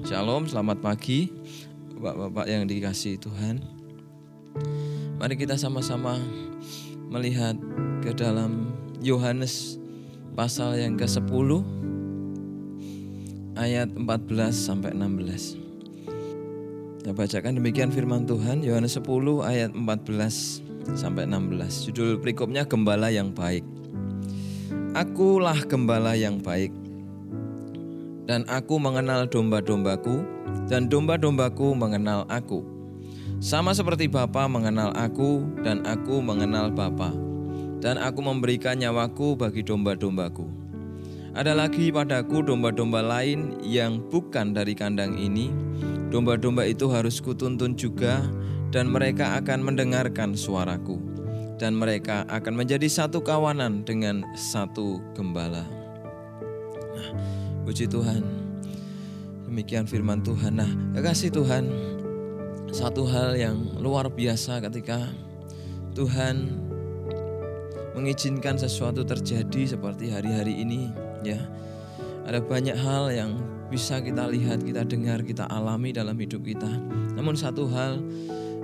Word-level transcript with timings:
Shalom, 0.00 0.48
selamat 0.48 0.80
pagi 0.80 1.28
Bapak-bapak 2.00 2.48
yang 2.48 2.64
dikasih 2.64 3.20
Tuhan. 3.20 3.60
Mari 5.20 5.36
kita 5.36 5.60
sama-sama 5.60 6.16
melihat 7.12 7.52
ke 8.00 8.16
dalam 8.16 8.72
Yohanes 9.04 9.76
pasal 10.32 10.80
yang 10.80 10.96
ke-10 10.96 11.60
ayat 13.60 13.92
14 13.92 14.08
sampai 14.56 14.96
16 14.96 17.04
Saya 17.04 17.12
bacakan 17.12 17.60
demikian 17.60 17.92
firman 17.92 18.24
Tuhan 18.24 18.64
Yohanes 18.64 18.96
10 18.96 19.04
ayat 19.44 19.76
14 19.76 20.96
sampai 20.96 21.28
16 21.28 21.92
Judul 21.92 22.16
berikutnya 22.16 22.64
Gembala 22.64 23.12
yang 23.12 23.36
Baik. 23.36 23.68
Akulah 24.96 25.60
gembala 25.68 26.16
yang 26.18 26.42
baik 26.42 26.79
dan 28.28 28.44
aku 28.50 28.76
mengenal 28.76 29.28
domba-dombaku, 29.28 30.24
dan 30.66 30.90
domba-dombaku 30.90 31.72
mengenal 31.76 32.26
aku. 32.26 32.64
Sama 33.40 33.72
seperti 33.72 34.04
Bapa 34.04 34.44
mengenal 34.44 34.92
aku, 34.92 35.48
dan 35.64 35.80
aku 35.88 36.20
mengenal 36.20 36.68
Bapa, 36.68 37.12
dan 37.80 37.96
aku 37.96 38.20
memberikan 38.20 38.76
nyawaku 38.76 39.32
bagi 39.32 39.64
domba-dombaku. 39.64 40.44
Ada 41.30 41.54
lagi 41.54 41.94
padaku 41.94 42.42
domba-domba 42.42 43.00
lain 43.00 43.62
yang 43.62 44.02
bukan 44.10 44.50
dari 44.50 44.74
kandang 44.74 45.14
ini. 45.14 45.48
Domba-domba 46.10 46.66
itu 46.66 46.90
harus 46.90 47.22
kutuntun 47.22 47.78
juga, 47.78 48.20
dan 48.74 48.90
mereka 48.90 49.38
akan 49.38 49.62
mendengarkan 49.62 50.34
suaraku, 50.34 50.98
dan 51.56 51.78
mereka 51.78 52.26
akan 52.26 52.58
menjadi 52.58 52.90
satu 52.90 53.22
kawanan 53.22 53.86
dengan 53.86 54.26
satu 54.34 54.98
gembala. 55.14 55.64
Nah, 56.98 57.10
Puji 57.70 57.86
Tuhan. 57.86 58.26
Demikian 59.46 59.86
firman 59.86 60.26
Tuhan. 60.26 60.58
Nah, 60.58 60.66
kekasih 60.90 61.30
Tuhan, 61.30 61.70
satu 62.74 63.06
hal 63.06 63.38
yang 63.38 63.78
luar 63.78 64.10
biasa 64.10 64.58
ketika 64.58 65.06
Tuhan 65.94 66.50
mengizinkan 67.94 68.58
sesuatu 68.58 69.06
terjadi 69.06 69.78
seperti 69.78 70.10
hari-hari 70.10 70.66
ini, 70.66 70.90
ya. 71.22 71.38
Ada 72.26 72.42
banyak 72.42 72.74
hal 72.74 73.14
yang 73.14 73.38
bisa 73.70 74.02
kita 74.02 74.26
lihat, 74.26 74.66
kita 74.66 74.82
dengar, 74.82 75.22
kita 75.22 75.46
alami 75.46 75.94
dalam 75.94 76.18
hidup 76.18 76.42
kita. 76.42 76.74
Namun 77.14 77.38
satu 77.38 77.70
hal 77.70 78.02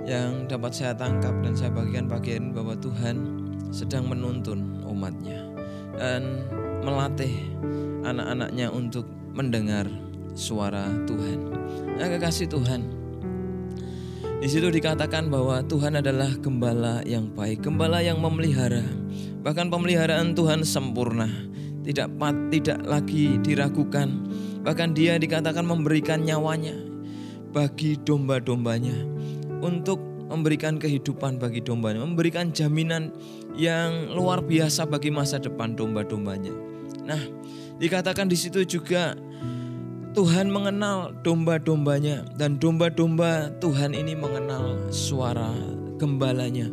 yang 0.03 0.51
dapat 0.51 0.75
saya 0.75 0.91
tangkap 0.91 1.31
dan 1.47 1.55
saya 1.55 1.71
bagikan 1.71 2.11
bagian 2.11 2.51
bahwa 2.51 2.75
Tuhan 2.75 3.23
sedang 3.71 4.11
menuntun 4.11 4.83
umatnya 4.83 5.47
dan 5.95 6.43
melatih 6.87 7.35
anak-anaknya 8.07 8.71
untuk 8.71 9.03
mendengar 9.35 9.91
suara 10.31 10.87
Tuhan. 11.03 11.39
Nah, 11.99 12.07
kekasih 12.07 12.47
Tuhan. 12.47 12.81
Di 14.39 14.47
situ 14.47 14.71
dikatakan 14.71 15.27
bahwa 15.27 15.59
Tuhan 15.67 15.99
adalah 15.99 16.31
gembala 16.39 17.03
yang 17.03 17.27
baik, 17.35 17.67
gembala 17.67 17.99
yang 17.99 18.23
memelihara. 18.23 18.85
Bahkan 19.43 19.67
pemeliharaan 19.67 20.31
Tuhan 20.37 20.63
sempurna, 20.63 21.27
tidak 21.83 22.07
tidak 22.53 22.79
lagi 22.87 23.35
diragukan. 23.43 24.07
Bahkan 24.63 24.95
Dia 24.95 25.19
dikatakan 25.19 25.65
memberikan 25.65 26.23
nyawanya 26.23 26.77
bagi 27.49 27.97
domba-dombanya 27.97 28.93
untuk 29.59 29.97
memberikan 30.29 30.77
kehidupan 30.77 31.41
bagi 31.41 31.63
dombanya, 31.63 32.03
memberikan 32.03 32.53
jaminan 32.53 33.09
yang 33.57 34.13
luar 34.13 34.43
biasa 34.45 34.85
bagi 34.85 35.09
masa 35.09 35.41
depan 35.41 35.73
domba-dombanya. 35.73 36.76
Nah, 37.07 37.21
dikatakan 37.79 38.27
di 38.27 38.35
situ 38.35 38.67
juga 38.67 39.15
Tuhan 40.11 40.51
mengenal 40.51 41.15
domba-dombanya 41.23 42.27
dan 42.35 42.59
domba-domba 42.59 43.53
Tuhan 43.63 43.95
ini 43.95 44.17
mengenal 44.17 44.91
suara 44.91 45.55
gembalanya. 45.95 46.67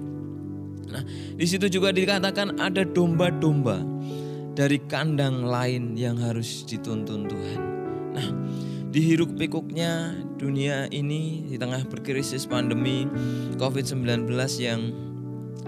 Nah, 0.90 1.02
di 1.38 1.46
situ 1.46 1.70
juga 1.70 1.94
dikatakan 1.94 2.58
ada 2.58 2.82
domba-domba 2.82 3.78
dari 4.58 4.82
kandang 4.90 5.46
lain 5.46 5.94
yang 5.94 6.18
harus 6.18 6.66
dituntun 6.66 7.30
Tuhan. 7.30 7.60
Nah, 8.14 8.28
dihiruk 8.94 9.34
pikuknya 9.34 10.14
dunia 10.38 10.86
ini 10.94 11.50
di 11.50 11.58
tengah 11.58 11.82
berkrisis 11.90 12.46
pandemi 12.46 13.10
COVID-19 13.58 14.30
yang 14.62 14.94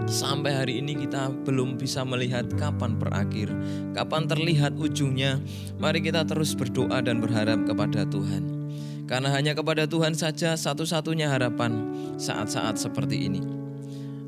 sampai 0.05 0.53
hari 0.53 0.85
ini 0.85 0.93
kita 0.93 1.33
belum 1.49 1.81
bisa 1.81 2.05
melihat 2.05 2.45
kapan 2.61 3.01
berakhir, 3.01 3.49
kapan 3.97 4.29
terlihat 4.29 4.77
ujungnya. 4.77 5.41
Mari 5.81 6.05
kita 6.05 6.29
terus 6.29 6.53
berdoa 6.53 7.01
dan 7.01 7.25
berharap 7.25 7.65
kepada 7.65 8.05
Tuhan. 8.05 8.69
Karena 9.09 9.33
hanya 9.33 9.57
kepada 9.57 9.89
Tuhan 9.89 10.13
saja 10.13 10.53
satu-satunya 10.59 11.33
harapan 11.33 11.95
saat-saat 12.21 12.77
seperti 12.77 13.31
ini. 13.31 13.41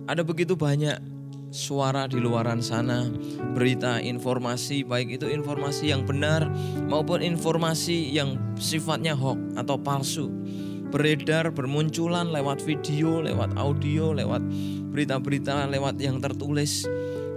Ada 0.09 0.25
begitu 0.25 0.57
banyak 0.57 0.97
suara 1.51 2.05
di 2.09 2.21
luaran 2.21 2.61
sana, 2.61 3.09
berita, 3.57 4.01
informasi, 4.01 4.85
baik 4.85 5.21
itu 5.21 5.27
informasi 5.29 5.93
yang 5.93 6.05
benar 6.05 6.49
maupun 6.89 7.25
informasi 7.25 8.13
yang 8.13 8.37
sifatnya 8.57 9.17
hoax 9.17 9.41
atau 9.57 9.77
palsu 9.81 10.29
beredar 10.89 11.53
bermunculan 11.53 12.33
lewat 12.33 12.65
video, 12.65 13.21
lewat 13.21 13.57
audio, 13.61 14.17
lewat 14.17 14.41
berita-berita, 14.93 15.69
lewat 15.69 16.01
yang 16.01 16.19
tertulis 16.19 16.89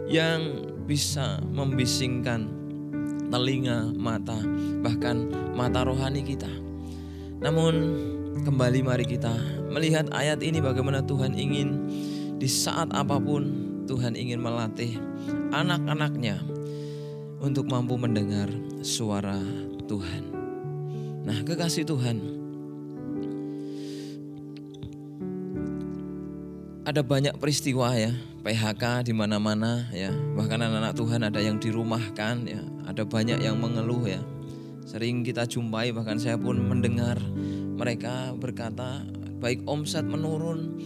yang 0.08 0.72
bisa 0.88 1.40
membisingkan 1.52 2.48
telinga, 3.32 3.96
mata, 3.96 4.36
bahkan 4.84 5.32
mata 5.56 5.88
rohani 5.88 6.24
kita. 6.24 6.52
Namun 7.40 7.74
kembali 8.44 8.80
mari 8.84 9.06
kita 9.08 9.32
melihat 9.72 10.12
ayat 10.12 10.44
ini 10.44 10.60
bagaimana 10.60 11.04
Tuhan 11.04 11.36
ingin 11.36 11.70
di 12.40 12.50
saat 12.50 12.92
apa 12.92 13.20
pun 13.20 13.72
Tuhan 13.88 14.16
ingin 14.20 14.40
melatih 14.40 15.00
anak-anaknya 15.52 16.40
untuk 17.42 17.68
mampu 17.68 17.98
mendengar 17.98 18.48
suara 18.86 19.40
Tuhan. 19.90 20.24
Nah, 21.22 21.42
kekasih 21.46 21.86
Tuhan, 21.86 22.41
ada 26.82 27.06
banyak 27.06 27.38
peristiwa 27.38 27.94
ya 27.94 28.10
PHK 28.42 29.06
di 29.06 29.14
mana-mana 29.14 29.86
ya. 29.94 30.10
Bahkan 30.10 30.58
anak-anak 30.58 30.94
Tuhan 30.98 31.22
ada 31.22 31.38
yang 31.38 31.62
dirumahkan 31.62 32.36
ya. 32.50 32.62
Ada 32.90 33.06
banyak 33.06 33.38
yang 33.38 33.62
mengeluh 33.62 34.10
ya. 34.10 34.22
Sering 34.90 35.22
kita 35.22 35.46
jumpai 35.46 35.94
bahkan 35.94 36.18
saya 36.18 36.42
pun 36.42 36.58
mendengar 36.58 37.22
mereka 37.78 38.34
berkata 38.34 39.06
baik 39.38 39.62
omset 39.70 40.06
menurun 40.06 40.82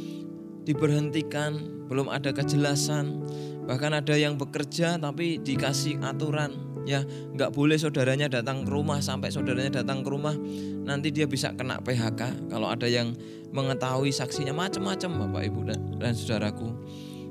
diberhentikan 0.67 1.87
belum 1.87 2.11
ada 2.11 2.35
kejelasan. 2.35 3.23
Bahkan 3.65 4.03
ada 4.03 4.13
yang 4.19 4.35
bekerja 4.35 4.99
tapi 4.99 5.39
dikasih 5.39 6.03
aturan 6.03 6.64
ya 6.85 7.01
nggak 7.05 7.51
boleh 7.51 7.75
saudaranya 7.75 8.29
datang 8.29 8.63
ke 8.63 8.69
rumah 8.69 9.01
sampai 9.01 9.33
saudaranya 9.33 9.81
datang 9.81 10.05
ke 10.05 10.09
rumah 10.09 10.37
nanti 10.85 11.09
dia 11.09 11.25
bisa 11.25 11.51
kena 11.57 11.81
PHK 11.81 12.49
kalau 12.53 12.69
ada 12.69 12.85
yang 12.85 13.17
mengetahui 13.51 14.13
saksinya 14.13 14.53
macam-macam 14.53 15.27
Bapak 15.27 15.43
Ibu 15.49 15.59
dan, 15.65 15.79
dan 15.97 16.13
saudaraku. 16.13 16.69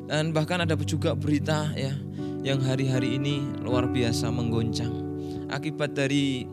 Dan 0.04 0.36
bahkan 0.36 0.60
ada 0.60 0.76
juga 0.84 1.16
berita 1.16 1.72
ya 1.72 1.96
yang 2.44 2.60
hari-hari 2.60 3.16
ini 3.16 3.40
luar 3.64 3.88
biasa 3.88 4.28
menggoncang 4.28 4.92
akibat 5.48 5.96
dari 5.96 6.44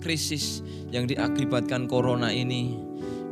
krisis 0.00 0.60
yang 0.92 1.08
diakibatkan 1.08 1.88
corona 1.88 2.28
ini 2.28 2.76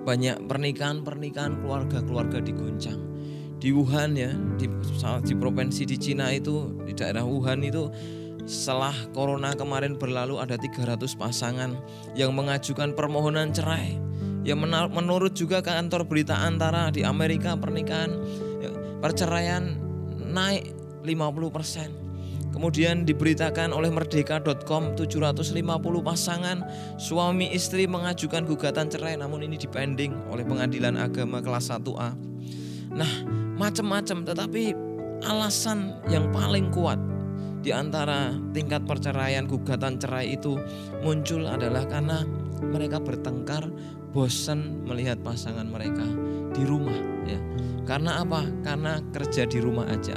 banyak 0.04 0.44
pernikahan-pernikahan 0.48 1.64
keluarga-keluarga 1.64 2.44
digoncang. 2.44 3.00
Di 3.56 3.72
Wuhan 3.72 4.12
ya, 4.12 4.28
di, 4.60 4.69
di 5.25 5.34
provinsi 5.37 5.88
di 5.88 5.97
Cina 5.97 6.28
itu, 6.28 6.76
di 6.84 6.93
daerah 6.93 7.25
Wuhan 7.25 7.64
itu 7.64 7.88
setelah 8.44 8.94
corona 9.16 9.56
kemarin 9.56 9.97
berlalu 9.97 10.37
ada 10.41 10.60
300 10.60 11.00
pasangan 11.16 11.72
yang 12.12 12.37
mengajukan 12.37 12.93
permohonan 12.93 13.53
cerai 13.53 14.05
Ya 14.44 14.52
menurut 14.61 15.32
juga 15.32 15.64
kantor 15.64 16.05
berita 16.05 16.37
antara 16.37 16.93
di 16.93 17.00
Amerika 17.00 17.56
pernikahan 17.56 18.12
ya, 18.61 18.70
perceraian 19.00 19.73
naik 20.20 20.69
50%. 21.00 22.52
Kemudian 22.52 23.02
diberitakan 23.08 23.73
oleh 23.75 23.91
merdeka.com 23.91 24.94
750 24.94 25.58
pasangan 26.05 26.61
suami 27.00 27.50
istri 27.50 27.88
mengajukan 27.88 28.46
gugatan 28.46 28.87
cerai 28.93 29.19
namun 29.19 29.43
ini 29.49 29.58
dipending 29.58 30.14
oleh 30.29 30.44
pengadilan 30.46 30.94
agama 31.00 31.41
kelas 31.41 31.73
1A. 31.73 32.14
Nah, 32.94 33.12
macam-macam 33.58 34.29
tetapi 34.29 34.76
alasan 35.25 35.99
yang 36.12 36.31
paling 36.31 36.69
kuat 36.70 37.00
di 37.64 37.72
antara 37.72 38.37
tingkat 38.52 38.84
perceraian 38.84 39.49
gugatan 39.49 39.96
cerai 39.96 40.37
itu 40.37 40.61
muncul 41.00 41.49
adalah 41.49 41.88
karena 41.88 42.20
mereka 42.61 43.00
bertengkar, 43.00 43.72
bosan 44.12 44.84
melihat 44.84 45.16
pasangan 45.25 45.64
mereka 45.64 46.05
di 46.52 46.62
rumah 46.69 46.94
ya. 47.25 47.40
Karena 47.88 48.20
apa? 48.20 48.44
Karena 48.61 49.00
kerja 49.12 49.49
di 49.49 49.58
rumah 49.64 49.88
aja. 49.88 50.16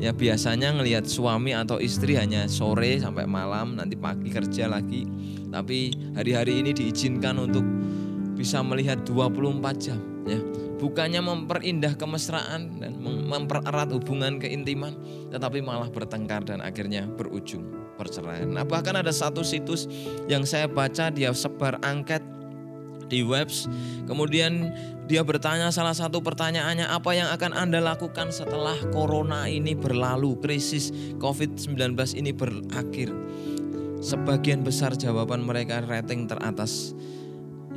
Ya 0.00 0.16
biasanya 0.16 0.76
ngelihat 0.80 1.04
suami 1.04 1.52
atau 1.52 1.76
istri 1.76 2.16
hanya 2.16 2.48
sore 2.48 3.00
sampai 3.00 3.28
malam, 3.28 3.76
nanti 3.76 3.96
pagi 3.96 4.32
kerja 4.32 4.68
lagi. 4.68 5.04
Tapi 5.48 5.92
hari-hari 6.16 6.64
ini 6.64 6.72
diizinkan 6.72 7.36
untuk 7.40 7.64
bisa 8.38 8.62
melihat 8.62 9.02
24 9.02 9.58
jam 9.82 9.98
ya. 10.22 10.38
Bukannya 10.78 11.18
memperindah 11.18 11.98
kemesraan 11.98 12.78
dan 12.78 13.02
mempererat 13.02 13.90
hubungan 13.90 14.38
keintiman, 14.38 14.94
tetapi 15.34 15.58
malah 15.58 15.90
bertengkar 15.90 16.46
dan 16.46 16.62
akhirnya 16.62 17.02
berujung 17.18 17.66
perceraian. 17.98 18.46
Nah, 18.46 18.62
bahkan 18.62 18.94
ada 18.94 19.10
satu 19.10 19.42
situs 19.42 19.90
yang 20.30 20.46
saya 20.46 20.70
baca 20.70 21.10
dia 21.10 21.34
sebar 21.34 21.82
angket 21.82 22.22
di 23.10 23.26
webs. 23.26 23.66
Kemudian 24.06 24.70
dia 25.10 25.26
bertanya 25.26 25.74
salah 25.74 25.98
satu 25.98 26.22
pertanyaannya 26.22 26.86
apa 26.86 27.10
yang 27.10 27.26
akan 27.34 27.58
Anda 27.58 27.82
lakukan 27.82 28.30
setelah 28.30 28.78
corona 28.94 29.50
ini 29.50 29.74
berlalu, 29.74 30.38
krisis 30.38 30.94
COVID-19 31.18 31.98
ini 32.14 32.30
berakhir. 32.30 33.10
Sebagian 33.98 34.62
besar 34.62 34.94
jawaban 34.94 35.42
mereka 35.42 35.82
rating 35.82 36.30
teratas 36.30 36.94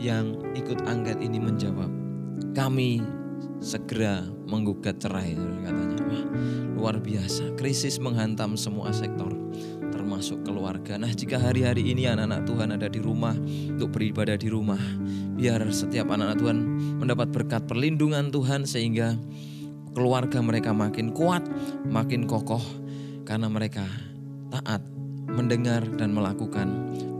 yang 0.01 0.33
ikut 0.57 0.81
angket 0.89 1.21
ini 1.21 1.37
menjawab, 1.37 1.93
kami 2.57 3.05
segera 3.61 4.25
menggugat 4.49 4.97
cerai 4.97 5.37
katanya. 5.37 5.97
Wah, 6.09 6.25
luar 6.73 6.97
biasa. 6.97 7.53
Krisis 7.53 8.01
menghantam 8.01 8.57
semua 8.57 8.89
sektor 8.89 9.29
termasuk 9.93 10.41
keluarga. 10.41 10.97
Nah, 10.97 11.13
jika 11.13 11.37
hari-hari 11.37 11.93
ini 11.93 12.09
anak-anak 12.09 12.41
Tuhan 12.49 12.69
ada 12.73 12.89
di 12.89 12.97
rumah 12.97 13.37
untuk 13.77 13.93
beribadah 13.93 14.35
di 14.35 14.49
rumah, 14.49 14.81
biar 15.37 15.61
setiap 15.69 16.09
anak-anak 16.09 16.37
Tuhan 16.41 16.57
mendapat 16.97 17.27
berkat 17.29 17.63
perlindungan 17.69 18.33
Tuhan 18.33 18.65
sehingga 18.65 19.13
keluarga 19.93 20.41
mereka 20.41 20.73
makin 20.73 21.13
kuat, 21.13 21.45
makin 21.85 22.25
kokoh 22.25 22.63
karena 23.29 23.45
mereka 23.45 23.85
taat 24.49 24.81
mendengar 25.31 25.85
dan 25.95 26.11
melakukan 26.11 26.67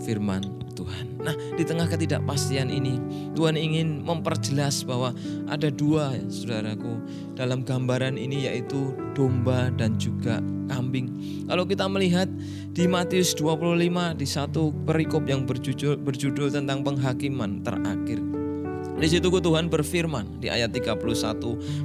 firman 0.04 0.61
Tuhan. 0.72 1.22
Nah, 1.22 1.36
di 1.56 1.64
tengah 1.64 1.86
ketidakpastian 1.88 2.72
ini, 2.72 2.98
Tuhan 3.38 3.60
ingin 3.60 4.02
memperjelas 4.02 4.84
bahwa 4.88 5.14
ada 5.52 5.70
dua, 5.70 6.16
ya, 6.16 6.24
saudaraku, 6.28 7.00
dalam 7.36 7.62
gambaran 7.62 8.16
ini 8.16 8.48
yaitu 8.50 8.96
domba 9.14 9.70
dan 9.76 10.00
juga 10.00 10.40
kambing. 10.72 11.12
Kalau 11.52 11.68
kita 11.68 11.86
melihat 11.92 12.32
di 12.72 12.88
Matius 12.88 13.36
25 13.36 14.16
di 14.16 14.28
satu 14.28 14.72
perikop 14.88 15.28
yang 15.28 15.44
berjudul, 15.44 16.00
berjudul 16.00 16.48
tentang 16.56 16.82
penghakiman 16.88 17.60
terakhir. 17.62 18.41
Di 19.02 19.10
situ 19.10 19.34
Tuhan 19.34 19.66
berfirman 19.66 20.38
di 20.38 20.46
ayat 20.46 20.70
31 20.78 21.02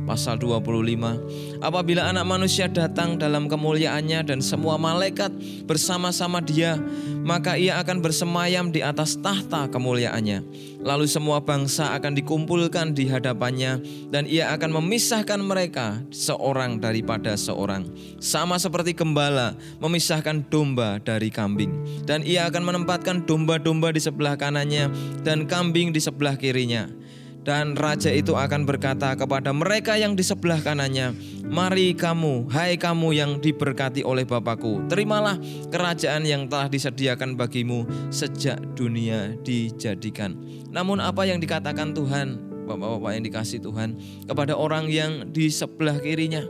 pasal 0.04 0.36
25. 0.36 1.64
Apabila 1.64 2.12
anak 2.12 2.28
manusia 2.28 2.68
datang 2.68 3.16
dalam 3.16 3.48
kemuliaannya 3.48 4.20
dan 4.20 4.44
semua 4.44 4.76
malaikat 4.76 5.32
bersama-sama 5.64 6.44
dia, 6.44 6.76
maka 7.24 7.56
ia 7.56 7.80
akan 7.80 8.04
bersemayam 8.04 8.68
di 8.68 8.84
atas 8.84 9.16
tahta 9.16 9.64
kemuliaannya. 9.72 10.44
Lalu 10.84 11.08
semua 11.08 11.40
bangsa 11.40 11.96
akan 11.96 12.12
dikumpulkan 12.20 12.92
di 12.92 13.08
hadapannya 13.08 13.80
dan 14.12 14.28
ia 14.28 14.52
akan 14.52 14.76
memisahkan 14.76 15.40
mereka 15.40 16.04
seorang 16.12 16.84
daripada 16.84 17.32
seorang. 17.32 17.88
Sama 18.20 18.60
seperti 18.60 18.92
gembala 18.92 19.56
memisahkan 19.80 20.44
domba 20.52 21.00
dari 21.00 21.32
kambing. 21.32 22.04
Dan 22.04 22.20
ia 22.28 22.44
akan 22.44 22.60
menempatkan 22.60 23.24
domba-domba 23.24 23.88
di 23.96 24.04
sebelah 24.04 24.36
kanannya 24.36 24.92
dan 25.24 25.48
kambing 25.48 25.96
di 25.96 25.98
sebelah 25.98 26.36
kirinya. 26.36 27.05
Dan 27.46 27.78
raja 27.78 28.10
itu 28.10 28.34
akan 28.34 28.66
berkata 28.66 29.14
kepada 29.14 29.54
mereka 29.54 29.94
yang 29.94 30.18
di 30.18 30.26
sebelah 30.26 30.58
kanannya, 30.58 31.14
Mari 31.46 31.94
kamu, 31.94 32.50
hai 32.50 32.74
kamu 32.74 33.14
yang 33.14 33.38
diberkati 33.38 34.02
oleh 34.02 34.26
Bapakku, 34.26 34.82
terimalah 34.90 35.38
kerajaan 35.70 36.26
yang 36.26 36.50
telah 36.50 36.66
disediakan 36.66 37.38
bagimu 37.38 37.86
sejak 38.10 38.58
dunia 38.74 39.38
dijadikan. 39.46 40.34
Namun 40.74 40.98
apa 40.98 41.22
yang 41.22 41.38
dikatakan 41.38 41.94
Tuhan, 41.94 42.42
Bapak-bapak 42.66 43.14
yang 43.14 43.24
dikasih 43.30 43.62
Tuhan, 43.62 43.94
kepada 44.26 44.58
orang 44.58 44.90
yang 44.90 45.30
di 45.30 45.46
sebelah 45.46 46.02
kirinya, 46.02 46.42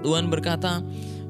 Tuhan 0.00 0.32
berkata 0.32 0.80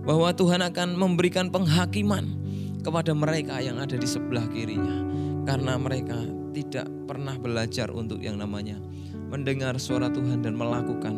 bahwa 0.07 0.31
Tuhan 0.31 0.63
akan 0.63 0.95
memberikan 0.95 1.51
penghakiman 1.51 2.39
kepada 2.87 3.11
mereka 3.19 3.59
yang 3.59 3.83
ada 3.83 3.99
di 3.99 4.07
sebelah 4.07 4.47
kirinya. 4.47 5.26
Karena 5.47 5.79
mereka 5.79 6.19
tidak 6.51 6.91
pernah 7.07 7.39
belajar 7.39 7.89
untuk 7.95 8.19
yang 8.19 8.43
namanya 8.43 8.83
mendengar 9.31 9.79
suara 9.79 10.11
Tuhan 10.11 10.43
dan 10.43 10.59
melakukan 10.59 11.15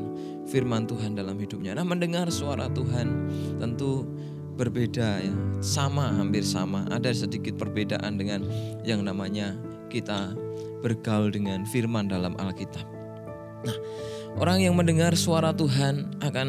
firman 0.49 0.89
Tuhan 0.89 1.17
dalam 1.17 1.37
hidupnya. 1.37 1.77
Nah, 1.77 1.85
mendengar 1.85 2.29
suara 2.33 2.69
Tuhan 2.73 3.09
tentu 3.61 4.05
berbeda 4.57 5.23
ya, 5.23 5.35
sama 5.65 6.13
hampir 6.13 6.43
sama. 6.43 6.89
Ada 6.93 7.25
sedikit 7.25 7.57
perbedaan 7.61 8.19
dengan 8.19 8.45
yang 8.83 9.05
namanya 9.05 9.55
kita 9.93 10.37
bergaul 10.81 11.33
dengan 11.33 11.65
firman 11.69 12.09
dalam 12.09 12.35
Alkitab. 12.41 12.85
Nah, 13.65 13.77
orang 14.41 14.65
yang 14.65 14.75
mendengar 14.75 15.15
suara 15.15 15.53
Tuhan 15.53 16.19
akan 16.25 16.49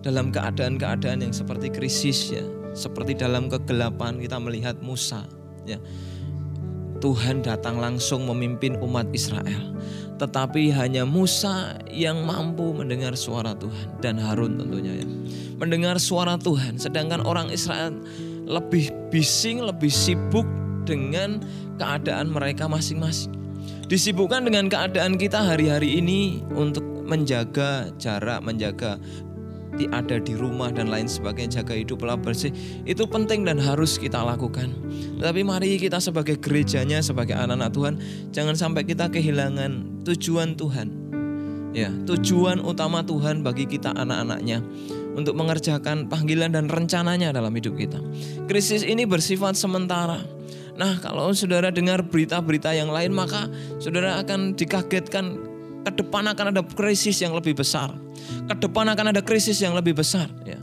dalam 0.00 0.32
keadaan-keadaan 0.32 1.26
yang 1.26 1.34
seperti 1.34 1.68
krisis 1.68 2.32
ya, 2.32 2.44
seperti 2.72 3.18
dalam 3.18 3.50
kegelapan 3.50 4.16
kita 4.22 4.38
melihat 4.38 4.78
Musa 4.80 5.26
ya 5.68 5.76
Tuhan 7.00 7.42
datang 7.42 7.80
langsung 7.80 8.28
memimpin 8.28 8.76
umat 8.84 9.08
Israel. 9.16 9.72
Tetapi 10.20 10.68
hanya 10.76 11.08
Musa 11.08 11.80
yang 11.88 12.28
mampu 12.28 12.76
mendengar 12.76 13.16
suara 13.16 13.56
Tuhan 13.56 14.04
dan 14.04 14.20
Harun 14.20 14.60
tentunya 14.60 15.00
ya. 15.00 15.08
Mendengar 15.56 15.96
suara 15.96 16.36
Tuhan 16.36 16.76
sedangkan 16.76 17.24
orang 17.24 17.48
Israel 17.48 17.96
lebih 18.44 18.92
bising, 19.08 19.64
lebih 19.64 19.88
sibuk 19.88 20.44
dengan 20.84 21.40
keadaan 21.80 22.28
mereka 22.28 22.68
masing-masing. 22.68 23.32
Disibukkan 23.88 24.44
dengan 24.46 24.68
keadaan 24.68 25.16
kita 25.16 25.40
hari-hari 25.40 25.98
ini 25.98 26.44
untuk 26.52 26.84
menjaga 27.08 27.90
jarak, 27.98 28.38
menjaga 28.44 29.00
ada 29.90 30.18
di 30.18 30.34
rumah 30.34 30.68
dan 30.74 30.90
lain 30.90 31.06
sebagainya 31.06 31.62
jaga 31.62 31.78
hidup 31.78 32.02
pola 32.02 32.18
bersih 32.18 32.50
itu 32.84 33.06
penting 33.06 33.46
dan 33.46 33.56
harus 33.56 33.96
kita 33.96 34.18
lakukan. 34.18 34.70
Tetapi 35.20 35.40
mari 35.46 35.78
kita 35.78 36.02
sebagai 36.02 36.36
gerejanya 36.36 37.00
sebagai 37.00 37.38
anak-anak 37.38 37.70
Tuhan 37.72 37.94
jangan 38.34 38.54
sampai 38.58 38.82
kita 38.84 39.08
kehilangan 39.08 40.02
tujuan 40.04 40.58
Tuhan. 40.58 40.88
Ya, 41.70 41.86
tujuan 42.02 42.58
utama 42.58 43.06
Tuhan 43.06 43.46
bagi 43.46 43.62
kita 43.62 43.94
anak-anaknya 43.94 44.58
untuk 45.14 45.38
mengerjakan 45.38 46.10
panggilan 46.10 46.50
dan 46.50 46.66
rencananya 46.66 47.30
dalam 47.30 47.54
hidup 47.54 47.78
kita. 47.78 48.02
Krisis 48.50 48.82
ini 48.82 49.06
bersifat 49.06 49.54
sementara. 49.54 50.18
Nah, 50.74 50.98
kalau 50.98 51.30
saudara 51.30 51.70
dengar 51.70 52.02
berita-berita 52.02 52.74
yang 52.74 52.90
lain, 52.90 53.14
maka 53.14 53.46
saudara 53.78 54.18
akan 54.18 54.58
dikagetkan 54.58 55.38
ke 55.86 55.90
depan 55.94 56.26
akan 56.26 56.46
ada 56.50 56.62
krisis 56.66 57.22
yang 57.22 57.32
lebih 57.32 57.54
besar 57.54 57.94
ke 58.48 58.54
depan 58.58 58.86
akan 58.92 59.14
ada 59.14 59.22
krisis 59.22 59.58
yang 59.62 59.72
lebih 59.76 59.96
besar 59.96 60.30
ya. 60.44 60.58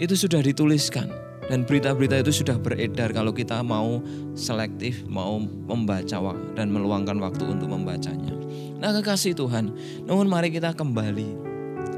Itu 0.00 0.16
sudah 0.16 0.40
dituliskan 0.40 1.12
dan 1.50 1.66
berita-berita 1.66 2.22
itu 2.22 2.46
sudah 2.46 2.56
beredar 2.62 3.10
kalau 3.10 3.34
kita 3.34 3.58
mau 3.66 3.98
selektif, 4.38 5.02
mau 5.10 5.42
membaca 5.42 6.38
dan 6.54 6.70
meluangkan 6.70 7.18
waktu 7.18 7.42
untuk 7.42 7.74
membacanya. 7.74 8.30
Nah, 8.78 8.94
kekasih 8.94 9.34
Tuhan, 9.34 9.74
namun 10.06 10.30
mari 10.30 10.54
kita 10.54 10.72
kembali 10.72 11.50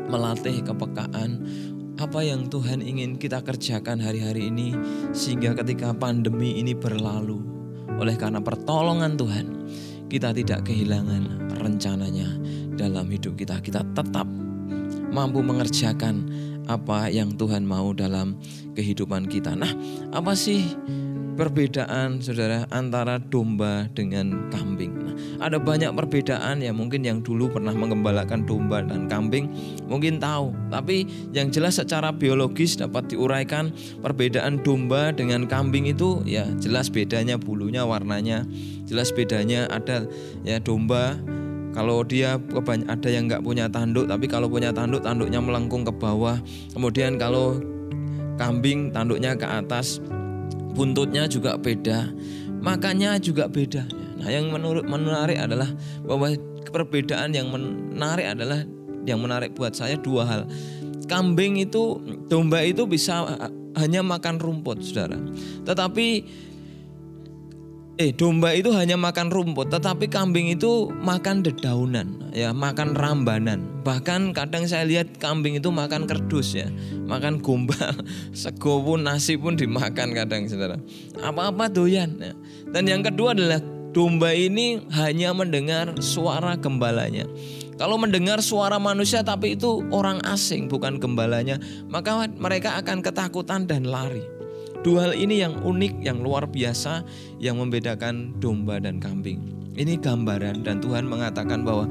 melatih 0.08 0.64
kepekaan 0.64 1.30
apa 2.00 2.24
yang 2.24 2.48
Tuhan 2.48 2.80
ingin 2.80 3.20
kita 3.20 3.44
kerjakan 3.44 4.00
hari-hari 4.00 4.48
ini 4.48 4.74
sehingga 5.12 5.52
ketika 5.52 5.92
pandemi 5.92 6.58
ini 6.58 6.72
berlalu 6.72 7.38
oleh 8.00 8.16
karena 8.16 8.40
pertolongan 8.40 9.14
Tuhan 9.14 9.46
kita 10.08 10.32
tidak 10.34 10.66
kehilangan 10.66 11.52
rencananya 11.60 12.28
dalam 12.74 13.06
hidup 13.12 13.36
kita 13.36 13.60
kita 13.60 13.84
tetap 13.92 14.24
mampu 15.12 15.44
mengerjakan 15.44 16.24
apa 16.66 17.12
yang 17.12 17.36
Tuhan 17.36 17.66
mau 17.66 17.92
dalam 17.92 18.38
kehidupan 18.74 19.28
kita. 19.28 19.52
Nah, 19.52 19.70
apa 20.14 20.32
sih 20.32 20.64
perbedaan 21.32 22.20
saudara 22.20 22.68
antara 22.68 23.16
domba 23.16 23.88
dengan 23.96 24.52
kambing. 24.52 24.92
Nah, 24.92 25.14
ada 25.48 25.56
banyak 25.56 25.90
perbedaan 25.96 26.60
ya 26.60 26.70
mungkin 26.76 27.02
yang 27.02 27.24
dulu 27.24 27.48
pernah 27.48 27.72
mengembalakan 27.72 28.44
domba 28.44 28.84
dan 28.84 29.08
kambing 29.08 29.48
mungkin 29.88 30.20
tahu. 30.20 30.52
Tapi 30.68 31.08
yang 31.32 31.48
jelas 31.48 31.80
secara 31.80 32.12
biologis 32.12 32.76
dapat 32.76 33.10
diuraikan 33.12 33.72
perbedaan 34.04 34.60
domba 34.60 35.10
dengan 35.12 35.48
kambing 35.48 35.88
itu 35.88 36.20
ya 36.28 36.44
jelas 36.60 36.92
bedanya 36.92 37.40
bulunya, 37.40 37.82
warnanya, 37.82 38.44
jelas 38.84 39.10
bedanya 39.10 39.66
ada 39.72 40.04
ya 40.44 40.60
domba 40.60 41.16
kalau 41.72 42.04
dia 42.04 42.36
ada 42.88 43.08
yang 43.08 43.28
nggak 43.28 43.42
punya 43.44 43.66
tanduk, 43.68 44.04
tapi 44.08 44.28
kalau 44.28 44.48
punya 44.48 44.72
tanduk, 44.72 45.00
tanduknya 45.00 45.40
melengkung 45.40 45.82
ke 45.84 45.92
bawah. 45.92 46.36
Kemudian 46.76 47.16
kalau 47.16 47.56
kambing 48.36 48.92
tanduknya 48.92 49.32
ke 49.36 49.44
atas, 49.48 50.00
buntutnya 50.76 51.24
juga 51.28 51.56
beda, 51.56 52.12
makannya 52.60 53.16
juga 53.20 53.48
beda. 53.48 53.88
Nah, 54.22 54.28
yang 54.30 54.52
menurut 54.52 54.86
menarik 54.86 55.40
adalah 55.40 55.68
bahwa 56.06 56.30
perbedaan 56.70 57.34
yang 57.34 57.50
menarik 57.50 58.38
adalah 58.38 58.62
yang 59.02 59.18
menarik 59.18 59.52
buat 59.56 59.74
saya 59.74 59.98
dua 59.98 60.22
hal. 60.24 60.42
Kambing 61.10 61.58
itu 61.58 61.98
domba 62.30 62.62
itu 62.62 62.86
bisa 62.86 63.26
hanya 63.76 64.00
makan 64.04 64.38
rumput, 64.38 64.80
Saudara. 64.84 65.18
Tetapi 65.66 66.06
eh 68.02 68.10
domba 68.10 68.50
itu 68.50 68.74
hanya 68.74 68.98
makan 68.98 69.30
rumput, 69.30 69.70
tetapi 69.70 70.10
kambing 70.10 70.50
itu 70.50 70.90
makan 70.90 71.46
dedaunan, 71.46 72.34
ya, 72.34 72.50
makan 72.50 72.98
rambanan. 72.98 73.62
Bahkan 73.86 74.34
kadang 74.34 74.66
saya 74.66 74.82
lihat 74.82 75.22
kambing 75.22 75.54
itu 75.54 75.70
makan 75.70 76.10
kerdus 76.10 76.58
ya, 76.58 76.66
makan 77.06 77.38
gombal, 77.38 77.94
sego 78.34 78.82
pun 78.82 79.06
nasi 79.06 79.38
pun 79.38 79.54
dimakan 79.54 80.18
kadang 80.18 80.50
saudara. 80.50 80.82
Apa-apa 81.22 81.70
doyan. 81.70 82.18
Ya. 82.18 82.34
Dan 82.74 82.90
yang 82.90 83.06
kedua 83.06 83.38
adalah 83.38 83.62
domba 83.94 84.34
ini 84.34 84.82
hanya 84.90 85.30
mendengar 85.30 85.94
suara 86.02 86.58
gembalanya. 86.58 87.30
Kalau 87.78 87.94
mendengar 88.02 88.42
suara 88.42 88.82
manusia 88.82 89.22
tapi 89.22 89.54
itu 89.54 89.86
orang 89.94 90.18
asing 90.26 90.66
bukan 90.66 90.98
gembalanya, 90.98 91.62
maka 91.86 92.26
mereka 92.34 92.82
akan 92.82 92.98
ketakutan 92.98 93.70
dan 93.70 93.86
lari. 93.86 94.41
Dua 94.82 95.06
hal 95.06 95.14
ini 95.14 95.38
yang 95.38 95.62
unik, 95.62 96.02
yang 96.02 96.18
luar 96.26 96.50
biasa, 96.50 97.06
yang 97.38 97.62
membedakan 97.62 98.34
domba 98.42 98.82
dan 98.82 98.98
kambing. 98.98 99.62
Ini 99.72 99.96
gambaran 100.02 100.68
dan 100.68 100.84
Tuhan 100.84 101.08
mengatakan 101.08 101.64
bahwa 101.64 101.88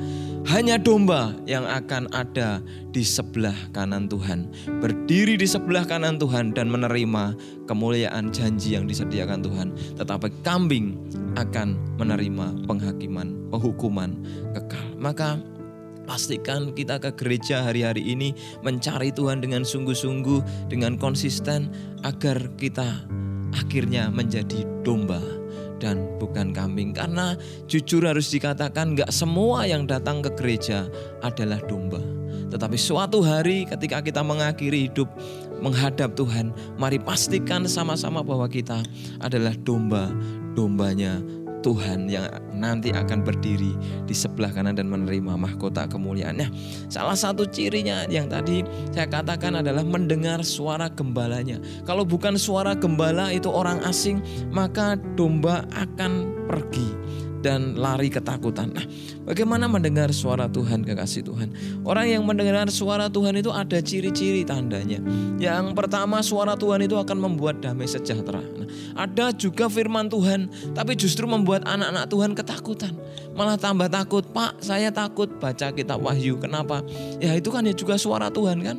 hanya 0.53 0.77
domba 0.77 1.33
yang 1.50 1.65
akan 1.65 2.12
ada 2.13 2.62
di 2.93 3.01
sebelah 3.01 3.55
kanan 3.74 4.05
Tuhan. 4.12 4.51
Berdiri 4.83 5.39
di 5.39 5.48
sebelah 5.50 5.88
kanan 5.88 6.21
Tuhan 6.21 6.53
dan 6.53 6.69
menerima 6.69 7.33
kemuliaan 7.65 8.29
janji 8.29 8.77
yang 8.77 8.86
disediakan 8.86 9.41
Tuhan. 9.41 9.67
Tetapi 9.98 10.45
kambing 10.45 11.00
akan 11.39 11.79
menerima 11.98 12.69
penghakiman, 12.69 13.50
penghukuman 13.50 14.13
kekal. 14.53 14.86
Maka 15.01 15.41
Pastikan 16.05 16.74
kita 16.74 16.98
ke 16.98 17.13
gereja 17.15 17.63
hari-hari 17.63 18.03
ini 18.03 18.34
mencari 18.65 19.13
Tuhan 19.13 19.39
dengan 19.39 19.62
sungguh-sungguh, 19.62 20.70
dengan 20.70 20.98
konsisten, 20.98 21.72
agar 22.03 22.41
kita 22.58 23.05
akhirnya 23.53 24.10
menjadi 24.12 24.65
domba 24.81 25.22
dan 25.81 26.05
bukan 26.22 26.53
kambing. 26.53 26.93
Karena 26.93 27.34
jujur 27.65 28.05
harus 28.05 28.29
dikatakan 28.29 28.93
gak 28.93 29.10
semua 29.10 29.65
yang 29.65 29.89
datang 29.89 30.22
ke 30.22 30.29
gereja 30.38 30.86
adalah 31.25 31.58
domba. 31.65 32.00
Tetapi 32.51 32.75
suatu 32.75 33.24
hari 33.24 33.63
ketika 33.63 34.03
kita 34.03 34.22
mengakhiri 34.22 34.91
hidup 34.91 35.08
menghadap 35.63 36.13
Tuhan, 36.20 36.51
mari 36.75 37.00
pastikan 37.00 37.63
sama-sama 37.63 38.20
bahwa 38.20 38.46
kita 38.51 38.84
adalah 39.24 39.55
domba-dombanya 39.63 41.40
Tuhan 41.61 42.09
yang 42.09 42.25
nanti 42.53 42.89
akan 42.89 43.21
berdiri 43.21 43.73
di 44.05 44.15
sebelah 44.17 44.49
kanan 44.49 44.75
dan 44.75 44.89
menerima 44.89 45.37
mahkota 45.37 45.85
kemuliaannya. 45.87 46.49
Salah 46.89 47.15
satu 47.15 47.45
cirinya 47.47 48.05
yang 48.09 48.27
tadi 48.27 48.65
saya 48.91 49.07
katakan 49.07 49.61
adalah 49.61 49.85
mendengar 49.85 50.41
suara 50.41 50.89
gembalanya. 50.91 51.61
Kalau 51.85 52.03
bukan 52.03 52.35
suara 52.35 52.73
gembala 52.73 53.29
itu 53.31 53.47
orang 53.47 53.79
asing, 53.85 54.19
maka 54.49 54.97
domba 55.15 55.63
akan 55.73 56.45
pergi 56.49 57.21
dan 57.41 57.75
lari 57.75 58.07
ketakutan. 58.07 58.71
Nah, 58.71 58.86
bagaimana 59.25 59.65
mendengar 59.65 60.13
suara 60.13 60.45
Tuhan 60.45 60.86
kekasih 60.86 61.25
Tuhan? 61.25 61.50
Orang 61.81 62.05
yang 62.05 62.24
mendengar 62.24 62.69
suara 62.69 63.10
Tuhan 63.10 63.41
itu 63.41 63.50
ada 63.50 63.81
ciri-ciri 63.81 64.45
tandanya. 64.45 65.01
Yang 65.41 65.74
pertama 65.74 66.21
suara 66.21 66.53
Tuhan 66.53 66.86
itu 66.86 66.95
akan 66.95 67.17
membuat 67.17 67.60
damai 67.60 67.89
sejahtera. 67.89 68.39
Nah, 68.39 68.69
ada 68.95 69.33
juga 69.33 69.67
firman 69.67 70.07
Tuhan, 70.07 70.48
tapi 70.77 70.93
justru 70.93 71.25
membuat 71.25 71.65
anak-anak 71.65 72.05
Tuhan 72.07 72.31
ketakutan. 72.38 72.93
Malah 73.33 73.57
tambah 73.57 73.89
takut, 73.89 74.24
Pak 74.29 74.62
saya 74.62 74.93
takut 74.93 75.27
baca 75.41 75.74
kitab 75.74 76.00
Wahyu. 76.05 76.38
Kenapa? 76.38 76.86
Ya 77.17 77.33
itu 77.33 77.50
kan 77.50 77.65
ya 77.65 77.74
juga 77.74 77.98
suara 77.98 78.29
Tuhan 78.29 78.62
kan? 78.62 78.77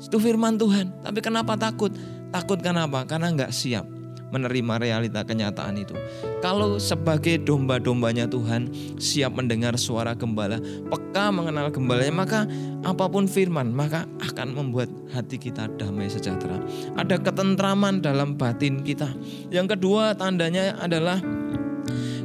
Itu 0.00 0.16
firman 0.16 0.56
Tuhan. 0.56 1.04
Tapi 1.04 1.20
kenapa 1.20 1.60
takut? 1.60 1.92
Takut 2.32 2.58
kenapa? 2.64 3.04
Karena 3.04 3.28
nggak 3.34 3.52
siap 3.52 3.99
menerima 4.30 4.74
realita 4.80 5.20
kenyataan 5.26 5.78
itu. 5.78 5.94
Kalau 6.40 6.80
sebagai 6.80 7.36
domba-dombanya 7.42 8.30
Tuhan 8.30 8.72
siap 8.96 9.36
mendengar 9.36 9.76
suara 9.76 10.16
gembala, 10.16 10.58
peka 10.88 11.28
mengenal 11.34 11.68
gembalanya, 11.68 12.14
maka 12.14 12.40
apa 12.86 13.04
pun 13.10 13.28
firman 13.28 13.70
maka 13.70 14.08
akan 14.24 14.56
membuat 14.56 14.88
hati 15.12 15.36
kita 15.36 15.68
damai 15.76 16.08
sejahtera. 16.08 16.56
Ada 16.96 17.20
ketentraman 17.20 18.00
dalam 18.00 18.38
batin 18.40 18.80
kita. 18.80 19.10
Yang 19.52 19.76
kedua 19.76 20.16
tandanya 20.16 20.78
adalah 20.80 21.20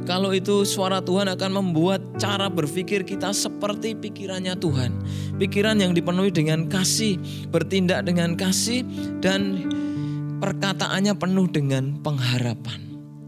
kalau 0.06 0.30
itu 0.30 0.62
suara 0.62 1.02
Tuhan 1.02 1.26
akan 1.26 1.50
membuat 1.50 1.98
cara 2.14 2.46
berpikir 2.46 3.02
kita 3.02 3.34
seperti 3.34 3.98
pikirannya 3.98 4.54
Tuhan. 4.54 4.94
Pikiran 5.42 5.82
yang 5.82 5.98
dipenuhi 5.98 6.30
dengan 6.30 6.70
kasih, 6.70 7.18
bertindak 7.50 8.06
dengan 8.06 8.38
kasih 8.38 8.86
dan 9.18 9.66
perkataannya 10.38 11.14
penuh 11.16 11.46
dengan 11.50 11.98
pengharapan. 12.00 12.82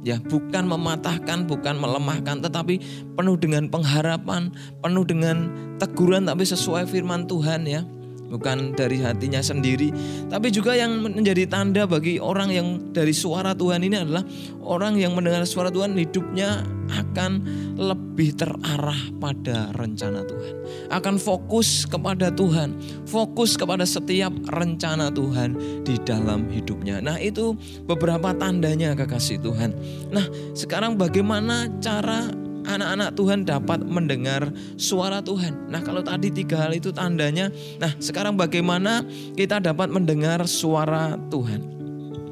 Ya, 0.07 0.23
bukan 0.23 0.71
mematahkan, 0.71 1.51
bukan 1.51 1.77
melemahkan, 1.77 2.41
tetapi 2.41 2.81
penuh 3.19 3.37
dengan 3.37 3.67
pengharapan, 3.67 4.55
penuh 4.81 5.05
dengan 5.05 5.51
teguran 5.77 6.25
tapi 6.25 6.47
sesuai 6.47 6.87
firman 6.87 7.27
Tuhan 7.27 7.67
ya 7.67 7.83
bukan 8.29 8.77
dari 8.77 9.01
hatinya 9.01 9.41
sendiri, 9.41 9.91
tapi 10.29 10.53
juga 10.53 10.77
yang 10.77 11.01
menjadi 11.01 11.49
tanda 11.49 11.89
bagi 11.89 12.21
orang 12.21 12.53
yang 12.53 12.69
dari 12.93 13.13
suara 13.17 13.57
Tuhan 13.57 13.83
ini 13.83 13.97
adalah 13.97 14.25
orang 14.63 15.01
yang 15.01 15.17
mendengar 15.17 15.43
suara 15.49 15.73
Tuhan 15.73 15.97
hidupnya 15.97 16.63
akan 16.89 17.45
lebih 17.77 18.37
terarah 18.37 19.01
pada 19.21 19.73
rencana 19.77 20.25
Tuhan. 20.25 20.55
Akan 20.89 21.21
fokus 21.21 21.85
kepada 21.85 22.33
Tuhan, 22.33 22.77
fokus 23.05 23.57
kepada 23.57 23.85
setiap 23.85 24.33
rencana 24.53 25.13
Tuhan 25.13 25.57
di 25.85 25.97
dalam 26.05 26.49
hidupnya. 26.49 27.05
Nah, 27.05 27.21
itu 27.21 27.57
beberapa 27.85 28.33
tandanya 28.37 28.97
kekasih 28.97 29.41
Tuhan. 29.45 29.77
Nah, 30.13 30.25
sekarang 30.57 30.97
bagaimana 30.97 31.69
cara 31.79 32.48
anak-anak 32.67 33.15
Tuhan 33.15 33.47
dapat 33.47 33.87
mendengar 33.87 34.51
suara 34.75 35.23
Tuhan. 35.23 35.71
Nah, 35.71 35.83
kalau 35.85 36.03
tadi 36.03 36.35
tiga 36.35 36.67
hal 36.67 36.75
itu 36.75 36.91
tandanya, 36.91 37.53
nah 37.79 37.95
sekarang 38.03 38.35
bagaimana 38.35 39.07
kita 39.39 39.63
dapat 39.63 39.93
mendengar 39.93 40.43
suara 40.51 41.15
Tuhan? 41.31 41.79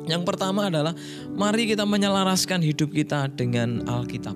Yang 0.06 0.22
pertama 0.22 0.70
adalah 0.70 0.94
mari 1.34 1.66
kita 1.66 1.82
menyelaraskan 1.82 2.62
hidup 2.62 2.94
kita 2.94 3.26
dengan 3.34 3.82
Alkitab, 3.86 4.34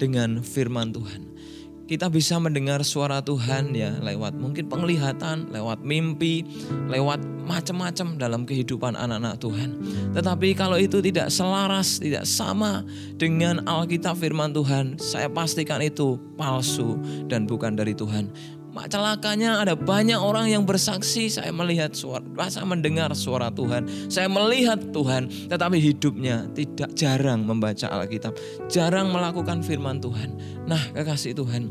dengan 0.00 0.40
firman 0.40 0.92
Tuhan 0.92 1.31
kita 1.92 2.08
bisa 2.08 2.40
mendengar 2.40 2.80
suara 2.80 3.20
Tuhan 3.20 3.76
ya 3.76 3.92
lewat 4.00 4.32
mungkin 4.40 4.64
penglihatan, 4.64 5.52
lewat 5.52 5.84
mimpi, 5.84 6.40
lewat 6.88 7.20
macam-macam 7.44 8.16
dalam 8.16 8.48
kehidupan 8.48 8.96
anak-anak 8.96 9.36
Tuhan. 9.36 9.76
Tetapi 10.16 10.56
kalau 10.56 10.80
itu 10.80 11.04
tidak 11.04 11.28
selaras, 11.28 12.00
tidak 12.00 12.24
sama 12.24 12.80
dengan 13.20 13.60
Alkitab 13.68 14.16
firman 14.16 14.56
Tuhan, 14.56 14.96
saya 14.96 15.28
pastikan 15.28 15.84
itu 15.84 16.16
palsu 16.40 16.96
dan 17.28 17.44
bukan 17.44 17.76
dari 17.76 17.92
Tuhan 17.92 18.32
celakanya 18.88 19.60
ada 19.60 19.76
banyak 19.76 20.16
orang 20.16 20.48
yang 20.48 20.64
bersaksi 20.64 21.28
saya 21.28 21.52
melihat 21.52 21.92
suara 21.92 22.24
saya 22.48 22.64
mendengar 22.64 23.12
suara 23.12 23.52
Tuhan. 23.52 23.84
Saya 24.08 24.32
melihat 24.32 24.80
Tuhan 24.92 25.28
tetapi 25.52 25.76
hidupnya 25.76 26.48
tidak 26.56 26.92
jarang 26.96 27.44
membaca 27.44 27.88
Alkitab. 27.92 28.32
Jarang 28.72 29.12
melakukan 29.12 29.60
firman 29.60 30.00
Tuhan. 30.00 30.40
Nah 30.64 30.80
kekasih 30.96 31.36
Tuhan 31.36 31.68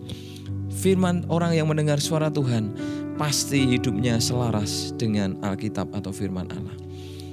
firman 0.71 1.25
orang 1.27 1.57
yang 1.57 1.67
mendengar 1.67 1.97
suara 1.97 2.29
Tuhan 2.29 2.73
pasti 3.19 3.77
hidupnya 3.77 4.17
selaras 4.17 4.95
dengan 4.97 5.37
Alkitab 5.45 5.93
atau 5.93 6.09
firman 6.09 6.49
Allah 6.49 6.90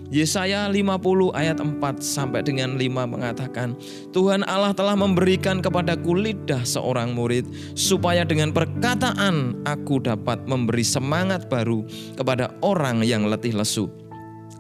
Yesaya 0.09 0.73
50 0.73 1.37
ayat 1.37 1.61
4 1.61 1.85
sampai 2.01 2.41
dengan 2.41 2.81
5 2.81 3.13
mengatakan, 3.13 3.77
Tuhan 4.17 4.41
Allah 4.49 4.73
telah 4.73 4.97
memberikan 4.97 5.61
kepadaku 5.61 6.17
lidah 6.17 6.65
seorang 6.65 7.13
murid 7.13 7.45
supaya 7.77 8.25
dengan 8.25 8.49
perkataan 8.57 9.61
aku 9.69 10.01
dapat 10.01 10.49
memberi 10.49 10.81
semangat 10.81 11.53
baru 11.53 11.85
kepada 12.17 12.49
orang 12.65 13.05
yang 13.05 13.29
letih 13.29 13.53
lesu. 13.53 13.93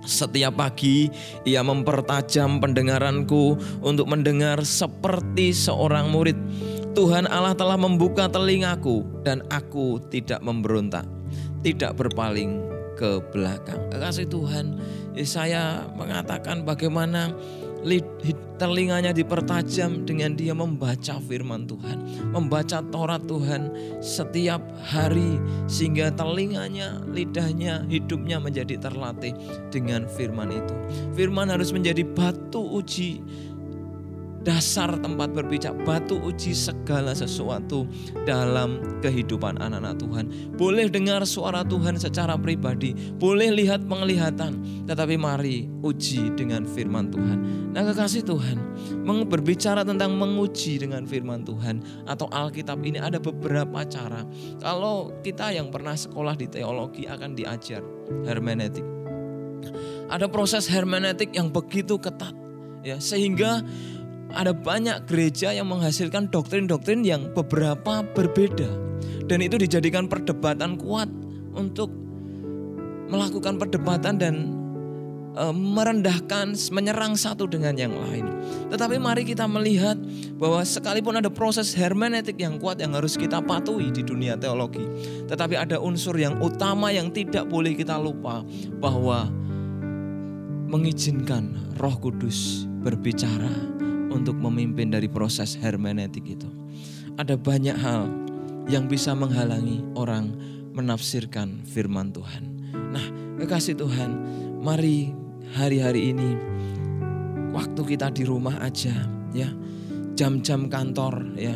Setiap 0.04 0.60
pagi 0.60 1.08
ia 1.48 1.64
mempertajam 1.64 2.60
pendengaranku 2.60 3.56
untuk 3.80 4.04
mendengar 4.04 4.60
seperti 4.68 5.56
seorang 5.56 6.12
murid. 6.12 6.36
Tuhan 6.92 7.24
Allah 7.24 7.56
telah 7.56 7.80
membuka 7.80 8.28
telingaku 8.28 9.00
dan 9.24 9.40
aku 9.48 9.96
tidak 10.12 10.44
memberontak, 10.44 11.08
tidak 11.64 11.96
berpaling 11.96 12.77
ke 12.98 13.22
belakang. 13.30 13.78
Kasih 13.94 14.26
Tuhan, 14.26 14.74
saya 15.22 15.86
mengatakan 15.94 16.66
bagaimana 16.66 17.30
telinganya 18.58 19.14
dipertajam 19.14 20.02
dengan 20.02 20.34
dia 20.34 20.50
membaca 20.50 21.22
firman 21.22 21.70
Tuhan, 21.70 22.26
membaca 22.34 22.82
Taurat 22.82 23.22
Tuhan 23.22 23.70
setiap 24.02 24.58
hari 24.82 25.38
sehingga 25.70 26.10
telinganya, 26.10 26.98
lidahnya, 27.06 27.86
hidupnya 27.86 28.42
menjadi 28.42 28.82
terlatih 28.82 29.30
dengan 29.70 30.10
firman 30.10 30.50
itu. 30.50 30.74
Firman 31.14 31.54
harus 31.54 31.70
menjadi 31.70 32.02
batu 32.02 32.58
uji 32.58 33.22
dasar 34.46 34.94
tempat 34.98 35.34
berpijak, 35.34 35.74
batu 35.82 36.18
uji 36.18 36.54
segala 36.54 37.12
sesuatu 37.12 37.84
dalam 38.24 39.00
kehidupan 39.02 39.58
anak-anak 39.58 39.98
Tuhan. 39.98 40.24
Boleh 40.54 40.86
dengar 40.86 41.26
suara 41.26 41.66
Tuhan 41.66 41.98
secara 41.98 42.38
pribadi, 42.38 42.94
boleh 43.18 43.50
lihat 43.54 43.84
penglihatan, 43.86 44.84
tetapi 44.86 45.18
mari 45.18 45.66
uji 45.82 46.32
dengan 46.38 46.64
firman 46.64 47.10
Tuhan. 47.10 47.38
Nah 47.74 47.82
kekasih 47.84 48.24
Tuhan, 48.24 48.56
berbicara 49.28 49.84
tentang 49.84 50.16
menguji 50.16 50.80
dengan 50.80 51.04
firman 51.04 51.44
Tuhan 51.44 52.08
atau 52.08 52.26
Alkitab 52.32 52.80
ini 52.82 52.98
ada 52.98 53.20
beberapa 53.20 53.84
cara. 53.84 54.24
Kalau 54.58 55.12
kita 55.20 55.52
yang 55.52 55.68
pernah 55.68 55.94
sekolah 55.94 56.34
di 56.34 56.46
teologi 56.48 57.04
akan 57.04 57.36
diajar 57.36 57.84
hermeneutik. 58.24 58.84
Ada 60.08 60.24
proses 60.32 60.64
hermeneutik 60.70 61.36
yang 61.36 61.52
begitu 61.52 62.00
ketat 62.00 62.32
ya 62.86 62.96
sehingga 63.02 63.60
ada 64.32 64.52
banyak 64.52 65.08
gereja 65.08 65.56
yang 65.56 65.72
menghasilkan 65.72 66.28
doktrin-doktrin 66.28 67.00
yang 67.04 67.32
beberapa 67.32 68.04
berbeda. 68.12 68.68
Dan 69.28 69.44
itu 69.44 69.60
dijadikan 69.60 70.08
perdebatan 70.08 70.76
kuat 70.80 71.08
untuk 71.52 71.92
melakukan 73.08 73.56
perdebatan 73.56 74.14
dan 74.20 74.34
e, 75.32 75.44
merendahkan, 75.52 76.52
menyerang 76.72 77.16
satu 77.16 77.48
dengan 77.48 77.76
yang 77.76 77.92
lain. 77.92 78.28
Tetapi 78.68 79.00
mari 79.00 79.24
kita 79.24 79.48
melihat 79.48 79.96
bahwa 80.36 80.60
sekalipun 80.64 81.20
ada 81.20 81.32
proses 81.32 81.72
hermeneutik 81.72 82.36
yang 82.36 82.60
kuat 82.60 82.80
yang 82.80 82.96
harus 82.96 83.16
kita 83.16 83.40
patuhi 83.40 83.88
di 83.92 84.04
dunia 84.04 84.36
teologi. 84.36 84.84
Tetapi 85.28 85.56
ada 85.56 85.80
unsur 85.80 86.16
yang 86.16 86.36
utama 86.40 86.92
yang 86.92 87.08
tidak 87.12 87.48
boleh 87.48 87.72
kita 87.72 87.96
lupa 87.96 88.44
bahwa 88.76 89.28
mengizinkan 90.68 91.72
roh 91.80 91.96
kudus 91.96 92.68
berbicara 92.84 93.78
untuk 94.08 94.36
memimpin 94.36 94.92
dari 94.92 95.06
proses 95.06 95.56
hermeneutik 95.60 96.24
itu. 96.24 96.48
Ada 97.18 97.34
banyak 97.34 97.76
hal 97.76 98.08
yang 98.68 98.86
bisa 98.86 99.16
menghalangi 99.16 99.80
orang 99.96 100.32
menafsirkan 100.76 101.64
firman 101.66 102.12
Tuhan. 102.14 102.42
Nah, 102.92 103.04
kekasih 103.42 103.74
Tuhan, 103.74 104.10
mari 104.62 105.10
hari-hari 105.56 106.12
ini 106.12 106.30
waktu 107.50 107.80
kita 107.96 108.12
di 108.12 108.22
rumah 108.28 108.60
aja 108.60 108.94
ya. 109.32 109.50
Jam-jam 110.18 110.66
kantor 110.66 111.38
ya. 111.38 111.54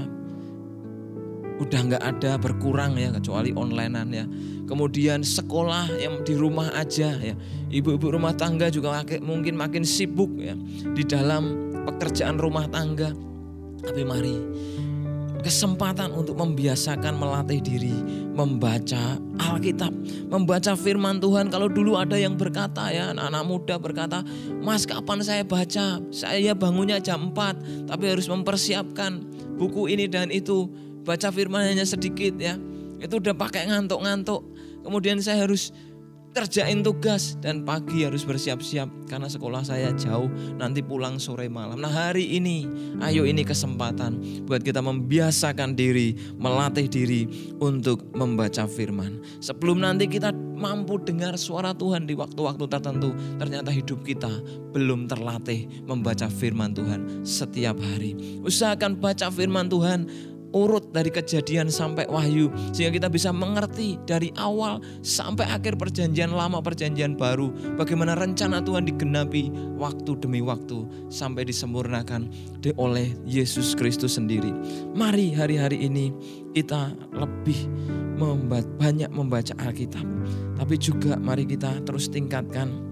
Udah 1.59 1.81
nggak 1.83 2.03
ada 2.03 2.39
berkurang 2.39 2.99
ya 2.99 3.11
kecuali 3.15 3.51
onlinean 3.55 4.11
ya. 4.11 4.27
Kemudian 4.73 5.21
sekolah 5.21 6.01
yang 6.01 6.25
di 6.25 6.33
rumah 6.33 6.73
aja 6.73 7.13
ya. 7.21 7.37
Ibu-ibu 7.69 8.17
rumah 8.17 8.33
tangga 8.33 8.73
juga 8.73 9.05
mungkin 9.21 9.53
makin 9.53 9.85
sibuk 9.85 10.33
ya 10.41 10.57
di 10.97 11.05
dalam 11.05 11.77
pekerjaan 11.85 12.41
rumah 12.41 12.65
tangga. 12.73 13.13
Tapi 13.85 14.01
mari 14.01 14.33
kesempatan 15.45 16.17
untuk 16.17 16.41
membiasakan 16.41 17.21
melatih 17.21 17.61
diri 17.61 17.93
membaca 18.33 19.21
Alkitab, 19.37 19.93
membaca 20.33 20.73
firman 20.73 21.21
Tuhan. 21.21 21.53
Kalau 21.53 21.69
dulu 21.69 22.01
ada 22.01 22.17
yang 22.17 22.41
berkata 22.41 22.89
ya, 22.89 23.13
anak-anak 23.13 23.45
muda 23.45 23.75
berkata, 23.77 24.25
"Mas, 24.65 24.89
kapan 24.89 25.21
saya 25.21 25.45
baca? 25.45 26.01
Saya 26.09 26.57
bangunnya 26.57 26.97
jam 26.97 27.29
4, 27.29 27.61
tapi 27.85 28.09
harus 28.09 28.25
mempersiapkan 28.25 29.21
buku 29.61 29.93
ini 29.93 30.09
dan 30.09 30.33
itu. 30.33 30.71
Baca 31.05 31.29
firman 31.29 31.67
hanya 31.67 31.85
sedikit 31.85 32.39
ya. 32.39 32.57
Itu 33.03 33.19
udah 33.19 33.35
pakai 33.35 33.67
ngantuk-ngantuk. 33.67 34.52
Kemudian 34.83 35.23
saya 35.23 35.47
harus 35.47 35.71
kerjain 36.33 36.81
tugas 36.81 37.37
dan 37.45 37.61
pagi 37.63 38.09
harus 38.09 38.25
bersiap-siap 38.25 38.89
karena 39.05 39.29
sekolah 39.29 39.61
saya 39.69 39.93
jauh 39.93 40.33
nanti 40.57 40.81
pulang 40.81 41.21
sore 41.21 41.47
malam. 41.53 41.77
Nah 41.77 41.93
hari 41.93 42.25
ini 42.41 42.65
ayo 43.05 43.29
ini 43.29 43.45
kesempatan 43.45 44.45
buat 44.49 44.65
kita 44.65 44.81
membiasakan 44.81 45.77
diri, 45.77 46.17
melatih 46.41 46.89
diri 46.89 47.29
untuk 47.61 48.09
membaca 48.17 48.65
firman. 48.65 49.21
Sebelum 49.45 49.85
nanti 49.85 50.09
kita 50.09 50.33
mampu 50.33 50.97
dengar 51.05 51.37
suara 51.37 51.77
Tuhan 51.77 52.09
di 52.09 52.17
waktu-waktu 52.17 52.65
tertentu, 52.65 53.13
ternyata 53.37 53.69
hidup 53.69 54.01
kita 54.01 54.31
belum 54.73 55.13
terlatih 55.13 55.69
membaca 55.85 56.33
firman 56.33 56.73
Tuhan 56.73 57.27
setiap 57.29 57.77
hari. 57.77 58.41
Usahakan 58.41 58.97
baca 58.97 59.29
firman 59.29 59.69
Tuhan 59.69 60.09
urut 60.53 60.93
dari 60.93 61.09
kejadian 61.09 61.73
sampai 61.73 62.07
wahyu 62.09 62.53
sehingga 62.71 63.01
kita 63.03 63.09
bisa 63.09 63.33
mengerti 63.33 63.97
dari 64.05 64.31
awal 64.39 64.79
sampai 65.01 65.49
akhir 65.49 65.81
perjanjian 65.81 66.33
lama 66.33 66.61
perjanjian 66.61 67.17
baru 67.17 67.51
bagaimana 67.77 68.15
rencana 68.15 68.61
Tuhan 68.61 68.87
digenapi 68.89 69.51
waktu 69.81 70.21
demi 70.21 70.45
waktu 70.45 70.85
sampai 71.09 71.49
disempurnakan 71.49 72.29
oleh 72.79 73.11
Yesus 73.27 73.75
Kristus 73.75 74.21
sendiri. 74.21 74.53
Mari 74.95 75.35
hari-hari 75.35 75.89
ini 75.89 76.15
kita 76.53 76.95
lebih 77.17 77.67
membaca, 78.21 78.69
banyak 78.79 79.11
membaca 79.11 79.57
Alkitab 79.59 80.05
tapi 80.61 80.79
juga 80.79 81.19
mari 81.19 81.43
kita 81.49 81.83
terus 81.83 82.07
tingkatkan 82.07 82.92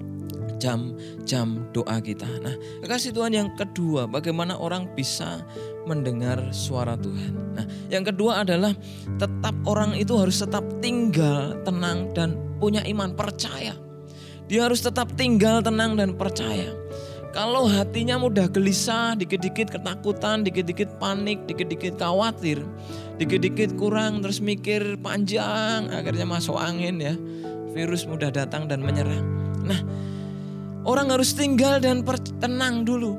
jam-jam 0.61 1.67
doa 1.73 1.97
kita. 1.99 2.29
Nah, 2.45 2.55
kasih 2.85 3.17
Tuhan 3.17 3.33
yang 3.33 3.49
kedua, 3.57 4.05
bagaimana 4.05 4.61
orang 4.61 4.93
bisa 4.93 5.41
mendengar 5.89 6.39
suara 6.53 6.95
Tuhan. 7.01 7.57
Nah, 7.57 7.67
yang 7.89 8.05
kedua 8.05 8.45
adalah 8.45 8.77
tetap 9.17 9.57
orang 9.65 9.97
itu 9.97 10.15
harus 10.21 10.39
tetap 10.39 10.63
tinggal 10.85 11.57
tenang 11.65 12.13
dan 12.13 12.37
punya 12.61 12.85
iman 12.85 13.17
percaya. 13.17 13.73
Dia 14.47 14.69
harus 14.69 14.85
tetap 14.85 15.09
tinggal 15.17 15.65
tenang 15.65 15.97
dan 15.97 16.13
percaya. 16.15 16.71
Kalau 17.31 17.71
hatinya 17.71 18.19
mudah 18.19 18.51
gelisah, 18.51 19.15
dikit-dikit 19.15 19.71
ketakutan, 19.71 20.43
dikit-dikit 20.43 20.99
panik, 20.99 21.39
dikit-dikit 21.47 21.95
khawatir, 21.95 22.59
dikit-dikit 23.23 23.79
kurang 23.79 24.19
terus 24.19 24.43
mikir 24.43 24.99
panjang, 24.99 25.87
akhirnya 25.95 26.27
masuk 26.27 26.59
angin 26.59 26.99
ya. 26.99 27.15
Virus 27.71 28.03
mudah 28.11 28.35
datang 28.35 28.67
dan 28.67 28.83
menyerang. 28.83 29.23
Nah, 29.63 29.79
Orang 30.85 31.13
harus 31.13 31.37
tinggal 31.37 31.77
dan 31.81 32.01
tenang 32.41 32.89
dulu. 32.89 33.17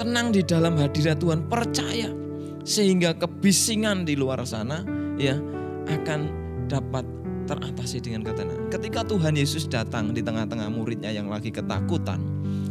Tenang 0.00 0.34
di 0.34 0.42
dalam 0.42 0.74
hadirat 0.80 1.20
Tuhan, 1.20 1.46
percaya 1.46 2.10
sehingga 2.64 3.12
kebisingan 3.12 4.08
di 4.08 4.16
luar 4.16 4.40
sana 4.48 4.80
ya 5.20 5.36
akan 5.84 6.20
dapat 6.66 7.04
teratasi 7.44 8.00
dengan 8.00 8.24
ketenangan. 8.24 8.72
Ketika 8.72 9.04
Tuhan 9.04 9.36
Yesus 9.36 9.68
datang 9.68 10.16
di 10.16 10.24
tengah-tengah 10.24 10.72
muridnya 10.72 11.12
yang 11.12 11.28
lagi 11.28 11.52
ketakutan, 11.52 12.24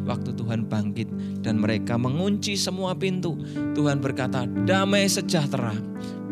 waktu 0.04 0.34
Tuhan 0.34 0.65
bangkit 0.65 1.08
dan 1.46 1.62
mereka 1.62 1.96
mengunci 1.96 2.58
semua 2.58 2.98
pintu, 2.98 3.38
Tuhan 3.78 4.02
berkata, 4.02 4.50
"Damai 4.65 5.06
sejahtera 5.06 5.78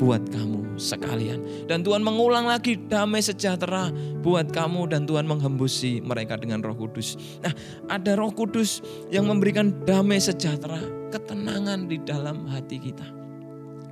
buat 0.02 0.26
kamu 0.34 0.61
sekalian." 0.82 1.70
Dan 1.70 1.86
Tuhan 1.86 2.02
mengulang 2.02 2.50
lagi, 2.50 2.82
"Damai 2.82 3.22
sejahtera 3.22 3.94
buat 4.26 4.50
kamu." 4.50 4.90
Dan 4.90 5.06
Tuhan 5.06 5.30
menghembusi 5.30 6.02
mereka 6.02 6.42
dengan 6.42 6.66
Roh 6.66 6.74
Kudus. 6.74 7.22
Nah, 7.46 7.54
ada 7.86 8.18
Roh 8.18 8.34
Kudus 8.34 8.82
yang 9.14 9.30
memberikan 9.30 9.70
damai 9.86 10.18
sejahtera, 10.18 10.82
ketenangan 11.14 11.86
di 11.86 12.02
dalam 12.02 12.50
hati 12.50 12.82
kita. 12.82 13.06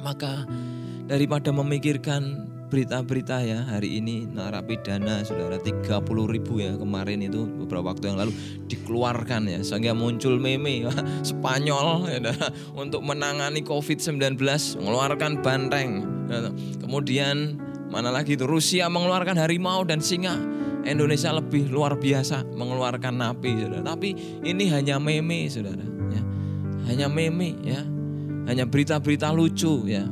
Maka 0.02 0.50
daripada 1.06 1.54
memikirkan 1.54 2.49
berita-berita 2.70 3.42
ya 3.42 3.66
hari 3.66 3.98
ini 3.98 4.30
narapidana 4.30 5.26
saudara 5.26 5.58
30 5.58 5.90
ribu 6.06 6.62
ya 6.62 6.78
kemarin 6.78 7.26
itu 7.26 7.50
beberapa 7.66 7.90
waktu 7.90 8.14
yang 8.14 8.22
lalu 8.22 8.32
dikeluarkan 8.70 9.50
ya 9.50 9.60
sehingga 9.66 9.98
muncul 9.98 10.38
meme 10.38 10.86
Spanyol 11.26 12.06
ya, 12.14 12.22
untuk 12.78 13.02
menangani 13.02 13.66
COVID-19 13.66 14.38
mengeluarkan 14.78 15.42
banteng. 15.42 16.06
Ya, 16.30 16.54
kemudian 16.78 17.58
mana 17.90 18.14
lagi 18.14 18.38
itu? 18.38 18.46
Rusia 18.46 18.86
mengeluarkan 18.86 19.34
harimau 19.42 19.82
dan 19.82 19.98
singa. 20.00 20.38
Indonesia 20.86 21.34
lebih 21.36 21.68
luar 21.74 21.98
biasa 21.98 22.46
mengeluarkan 22.54 23.18
napi 23.18 23.66
saudara. 23.66 23.84
Tapi 23.84 24.16
ini 24.46 24.70
hanya 24.70 25.02
meme 25.02 25.50
saudara 25.50 25.82
ya. 26.14 26.22
Hanya 26.86 27.10
meme 27.10 27.58
ya. 27.66 27.82
Hanya 28.46 28.66
berita-berita 28.70 29.34
lucu 29.34 29.90
ya 29.90 30.06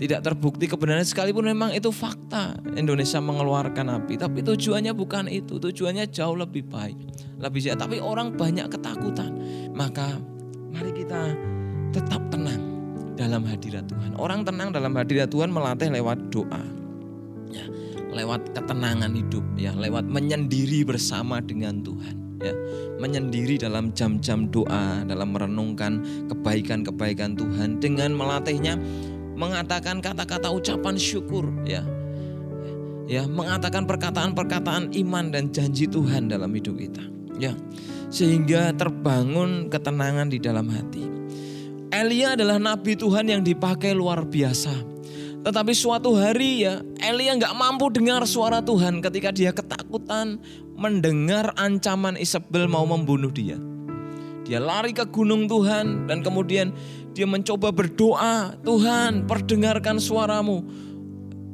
tidak 0.00 0.24
terbukti 0.24 0.64
kebenaran 0.64 1.04
sekalipun 1.04 1.44
memang 1.44 1.76
itu 1.76 1.92
fakta. 1.92 2.56
Indonesia 2.72 3.20
mengeluarkan 3.20 4.00
api 4.00 4.16
tapi 4.16 4.40
tujuannya 4.40 4.96
bukan 4.96 5.28
itu. 5.28 5.60
Tujuannya 5.60 6.08
jauh 6.08 6.40
lebih 6.40 6.64
baik 6.72 6.96
lebih 7.36 7.60
sehat. 7.60 7.84
Tapi 7.84 8.00
orang 8.00 8.32
banyak 8.32 8.64
ketakutan. 8.72 9.28
Maka 9.76 10.16
mari 10.72 10.96
kita 10.96 11.36
tetap 11.92 12.24
tenang 12.32 12.64
dalam 13.12 13.44
hadirat 13.44 13.84
Tuhan. 13.92 14.16
Orang 14.16 14.48
tenang 14.48 14.72
dalam 14.72 14.96
hadirat 14.96 15.28
Tuhan 15.28 15.52
melatih 15.52 15.92
lewat 15.92 16.32
doa. 16.32 16.64
Ya 17.52 17.68
lewat 18.08 18.56
ketenangan 18.56 19.12
hidup 19.12 19.44
ya. 19.60 19.76
Lewat 19.76 20.08
menyendiri 20.08 20.80
bersama 20.88 21.44
dengan 21.44 21.84
Tuhan 21.84 22.40
ya. 22.40 22.56
Menyendiri 22.96 23.60
dalam 23.60 23.92
jam-jam 23.92 24.48
doa 24.48 25.04
dalam 25.04 25.36
merenungkan 25.36 26.00
kebaikan-kebaikan 26.32 27.36
Tuhan 27.36 27.84
dengan 27.84 28.16
melatihnya 28.16 28.80
mengatakan 29.40 30.04
kata-kata 30.04 30.52
ucapan 30.52 31.00
syukur 31.00 31.48
ya. 31.64 31.80
Ya, 33.10 33.26
mengatakan 33.26 33.90
perkataan-perkataan 33.90 34.94
iman 34.94 35.34
dan 35.34 35.50
janji 35.50 35.88
Tuhan 35.88 36.30
dalam 36.30 36.52
hidup 36.52 36.76
kita. 36.76 37.02
Ya. 37.40 37.56
sehingga 38.10 38.74
terbangun 38.74 39.70
ketenangan 39.70 40.28
di 40.28 40.42
dalam 40.42 40.66
hati. 40.66 41.06
Elia 41.94 42.34
adalah 42.34 42.58
nabi 42.58 42.98
Tuhan 42.98 43.30
yang 43.30 43.42
dipakai 43.46 43.94
luar 43.94 44.26
biasa. 44.26 44.74
Tetapi 45.40 45.72
suatu 45.72 46.18
hari 46.18 46.68
ya 46.68 46.84
Elia 47.00 47.32
nggak 47.38 47.56
mampu 47.56 47.88
dengar 47.88 48.26
suara 48.28 48.60
Tuhan 48.60 49.00
ketika 49.00 49.32
dia 49.32 49.54
ketakutan 49.56 50.36
mendengar 50.76 51.56
ancaman 51.56 52.18
Isabel 52.18 52.68
mau 52.68 52.84
membunuh 52.84 53.32
dia. 53.32 53.56
Dia 54.44 54.58
lari 54.58 54.90
ke 54.90 55.06
gunung 55.06 55.46
Tuhan 55.46 56.10
dan 56.10 56.26
kemudian 56.26 56.74
dia 57.14 57.26
mencoba 57.26 57.74
berdoa, 57.74 58.54
Tuhan 58.62 59.26
perdengarkan 59.26 59.98
suaramu. 59.98 60.62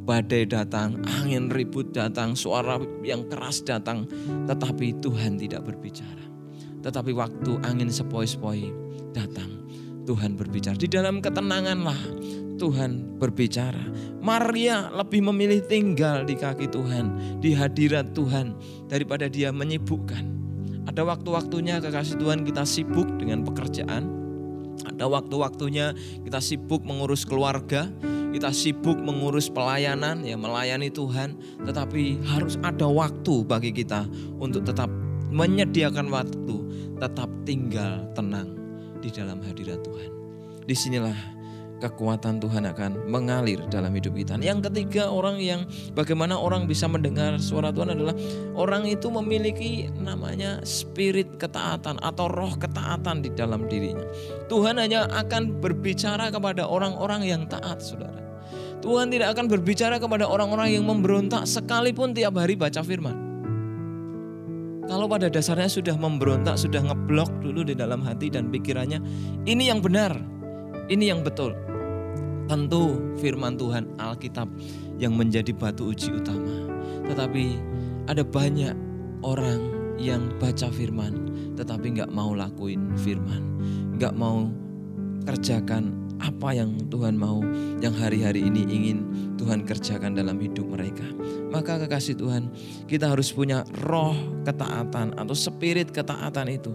Badai 0.07 0.47
datang, 0.47 1.03
angin 1.03 1.51
ribut 1.51 1.91
datang, 1.91 2.39
suara 2.39 2.79
yang 3.03 3.27
keras 3.27 3.67
datang, 3.67 4.07
tetapi 4.47 5.03
Tuhan 5.03 5.35
tidak 5.35 5.67
berbicara. 5.67 6.25
Tetapi 6.87 7.11
waktu 7.11 7.59
angin 7.67 7.91
sepoi-sepoi 7.91 8.71
datang, 9.11 9.67
Tuhan 10.07 10.39
berbicara. 10.39 10.79
Di 10.79 10.87
dalam 10.87 11.19
ketenanganlah 11.19 11.99
Tuhan 12.57 13.21
berbicara. 13.21 13.85
Maria 14.25 14.89
lebih 14.91 15.23
memilih 15.31 15.63
tinggal 15.69 16.25
di 16.25 16.35
kaki 16.35 16.73
Tuhan, 16.73 17.39
di 17.39 17.53
hadirat 17.53 18.17
Tuhan 18.17 18.57
daripada 18.89 19.29
dia 19.29 19.53
menyibukkan. 19.53 20.25
Ada 20.89 21.05
waktu-waktunya 21.05 21.79
kekasih 21.79 22.17
Tuhan 22.17 22.43
kita 22.43 22.65
sibuk 22.65 23.07
dengan 23.21 23.45
pekerjaan. 23.45 24.16
Ada 24.97 25.13
waktu-waktunya 25.13 25.93
kita 26.25 26.41
sibuk 26.41 26.81
mengurus 26.81 27.29
keluarga, 27.29 27.93
kita 28.33 28.49
sibuk 28.49 28.97
mengurus 28.97 29.53
pelayanan, 29.53 30.25
ya 30.25 30.41
melayani 30.41 30.89
Tuhan, 30.89 31.37
tetapi 31.69 32.25
harus 32.25 32.57
ada 32.65 32.89
waktu 32.89 33.45
bagi 33.45 33.77
kita 33.77 34.09
untuk 34.41 34.65
tetap 34.65 34.89
menyediakan 35.29 36.09
waktu, 36.09 36.57
tetap 36.97 37.29
tinggal 37.45 38.09
tenang 38.17 38.57
di 39.05 39.13
dalam 39.13 39.37
hadirat 39.45 39.85
Tuhan. 39.85 40.11
Di 40.65 40.73
sinilah 40.73 41.36
kekuatan 41.77 42.41
Tuhan 42.41 42.65
akan 42.73 43.09
mengalir 43.09 43.61
dalam 43.69 43.93
hidup 43.93 44.17
kita. 44.17 44.41
Yang 44.41 44.73
ketiga 44.73 45.13
orang 45.13 45.37
yang 45.41 45.69
bagaimana 45.93 46.37
orang 46.37 46.65
bisa 46.65 46.89
mendengar 46.89 47.37
suara 47.37 47.69
Tuhan 47.69 47.93
adalah 47.93 48.17
orang 48.57 48.89
itu 48.89 49.13
memiliki 49.13 49.93
namanya 50.01 50.65
spirit 50.65 51.37
ketaatan 51.37 52.01
atau 52.01 52.27
roh 52.33 52.57
ketaatan 52.57 53.21
di 53.21 53.31
dalam 53.37 53.69
dirinya. 53.69 54.05
Tuhan 54.49 54.81
hanya 54.81 55.09
akan 55.13 55.61
berbicara 55.61 56.33
kepada 56.33 56.65
orang-orang 56.65 57.29
yang 57.29 57.43
taat, 57.45 57.85
Saudara. 57.85 58.25
Tuhan 58.81 59.11
tidak 59.11 59.35
akan 59.35 59.51
berbicara 59.51 59.97
kepada 59.99 60.29
orang-orang 60.29 60.77
yang 60.79 60.85
memberontak 60.87 61.49
sekalipun 61.49 62.15
tiap 62.15 62.39
hari 62.39 62.55
baca 62.55 62.81
firman. 62.85 63.27
Kalau 64.87 65.11
pada 65.11 65.27
dasarnya 65.27 65.67
sudah 65.67 65.99
memberontak, 65.99 66.55
sudah 66.55 66.79
ngeblok 66.79 67.43
dulu 67.43 67.67
di 67.67 67.75
dalam 67.75 68.07
hati 68.07 68.31
dan 68.31 68.55
pikirannya, 68.55 69.03
ini 69.43 69.67
yang 69.67 69.83
benar, 69.83 70.15
ini 70.91 71.11
yang 71.11 71.23
betul. 71.27 71.55
Tentu 72.47 73.03
firman 73.19 73.59
Tuhan 73.59 73.91
Alkitab 73.99 74.47
yang 75.03 75.19
menjadi 75.19 75.51
batu 75.51 75.91
uji 75.91 76.15
utama. 76.15 76.71
Tetapi 77.11 77.45
ada 78.07 78.23
banyak 78.23 78.75
orang 79.27 79.61
yang 79.99 80.31
baca 80.39 80.71
firman 80.71 81.27
tetapi 81.57 81.97
nggak 81.99 82.13
mau 82.13 82.37
lakuin 82.37 82.93
firman, 83.01 83.43
nggak 83.97 84.13
mau 84.13 84.47
kerjakan 85.25 85.97
apa 86.21 86.53
yang 86.57 86.77
Tuhan 86.89 87.17
mau, 87.17 87.45
yang 87.81 87.93
hari-hari 87.97 88.45
ini 88.45 88.65
ingin 88.69 88.99
Tuhan 89.37 89.65
kerjakan 89.65 90.17
dalam 90.17 90.41
hidup 90.41 90.65
mereka. 90.69 91.05
Maka 91.53 91.81
kekasih 91.85 92.17
Tuhan, 92.17 92.53
kita 92.89 93.13
harus 93.13 93.33
punya 93.33 93.65
roh 93.85 94.17
ketaatan 94.45 95.17
atau 95.17 95.37
spirit 95.37 95.93
ketaatan 95.93 96.49
itu. 96.53 96.73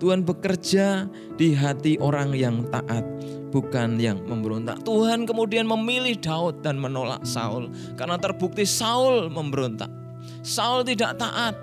Tuhan 0.00 0.24
bekerja 0.24 1.04
di 1.36 1.52
hati 1.52 2.00
orang 2.00 2.32
yang 2.32 2.64
taat 2.72 3.04
bukan 3.52 4.00
yang 4.00 4.24
memberontak. 4.24 4.80
Tuhan 4.80 5.28
kemudian 5.28 5.68
memilih 5.68 6.16
Daud 6.16 6.64
dan 6.64 6.80
menolak 6.80 7.20
Saul 7.28 7.68
karena 8.00 8.16
terbukti 8.16 8.64
Saul 8.64 9.28
memberontak. 9.28 9.92
Saul 10.40 10.82
tidak 10.88 11.20
taat. 11.20 11.54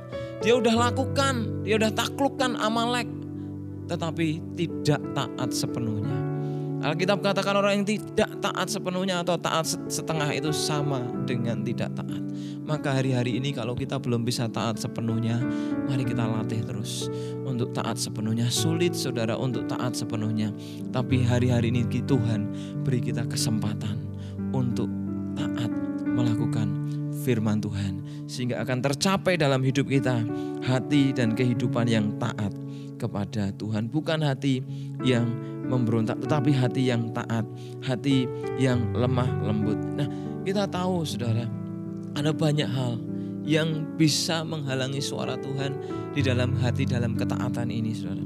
Dia 0.46 0.54
udah 0.54 0.94
lakukan, 0.94 1.66
dia 1.66 1.82
udah 1.82 1.90
taklukkan 1.90 2.62
Amalek 2.62 3.10
tetapi 3.90 4.44
tidak 4.54 5.02
taat 5.16 5.50
sepenuhnya. 5.50 6.37
Alkitab 6.78 7.26
katakan 7.26 7.58
orang 7.58 7.82
yang 7.82 7.88
tidak 7.90 8.30
taat 8.38 8.70
sepenuhnya 8.70 9.26
atau 9.26 9.34
taat 9.34 9.66
setengah 9.90 10.30
itu 10.30 10.54
sama 10.54 11.02
dengan 11.26 11.66
tidak 11.66 11.90
taat. 11.98 12.22
Maka 12.68 13.02
hari-hari 13.02 13.42
ini 13.42 13.50
kalau 13.56 13.74
kita 13.74 13.98
belum 13.98 14.22
bisa 14.22 14.46
taat 14.52 14.78
sepenuhnya, 14.78 15.42
mari 15.90 16.06
kita 16.06 16.28
latih 16.28 16.62
terus 16.62 17.10
untuk 17.48 17.74
taat 17.74 17.98
sepenuhnya. 17.98 18.46
Sulit 18.54 18.94
saudara 18.94 19.34
untuk 19.40 19.66
taat 19.66 19.98
sepenuhnya. 19.98 20.54
Tapi 20.94 21.26
hari-hari 21.26 21.74
ini 21.74 21.88
Tuhan 21.88 22.52
beri 22.86 23.02
kita 23.02 23.26
kesempatan 23.26 23.98
untuk 24.54 24.92
taat 25.34 25.72
melakukan 26.06 26.68
firman 27.26 27.58
Tuhan. 27.58 28.06
Sehingga 28.30 28.62
akan 28.62 28.86
tercapai 28.86 29.40
dalam 29.40 29.66
hidup 29.66 29.90
kita 29.90 30.22
hati 30.62 31.16
dan 31.16 31.34
kehidupan 31.34 31.90
yang 31.90 32.14
taat 32.22 32.52
kepada 32.98 33.54
Tuhan. 33.56 33.88
Bukan 33.88 34.26
hati 34.26 34.66
yang 35.06 35.30
memberontak, 35.68 36.18
tetapi 36.24 36.52
hati 36.56 36.90
yang 36.90 37.14
taat, 37.14 37.46
hati 37.86 38.26
yang 38.58 38.92
lemah 38.98 39.28
lembut. 39.46 39.78
Nah, 39.96 40.08
kita 40.42 40.66
tahu 40.66 41.04
saudara, 41.04 41.46
ada 42.16 42.32
banyak 42.34 42.68
hal 42.68 42.98
yang 43.48 43.96
bisa 43.96 44.44
menghalangi 44.44 45.00
suara 45.00 45.40
Tuhan 45.40 45.80
di 46.12 46.20
dalam 46.20 46.56
hati 46.60 46.84
dalam 46.84 47.16
ketaatan 47.16 47.72
ini 47.72 47.96
saudara. 47.96 48.26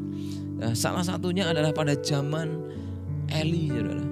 Nah, 0.61 0.73
salah 0.77 1.05
satunya 1.05 1.49
adalah 1.49 1.73
pada 1.73 1.97
zaman 1.97 2.57
Eli 3.29 3.69
saudara. 3.69 4.05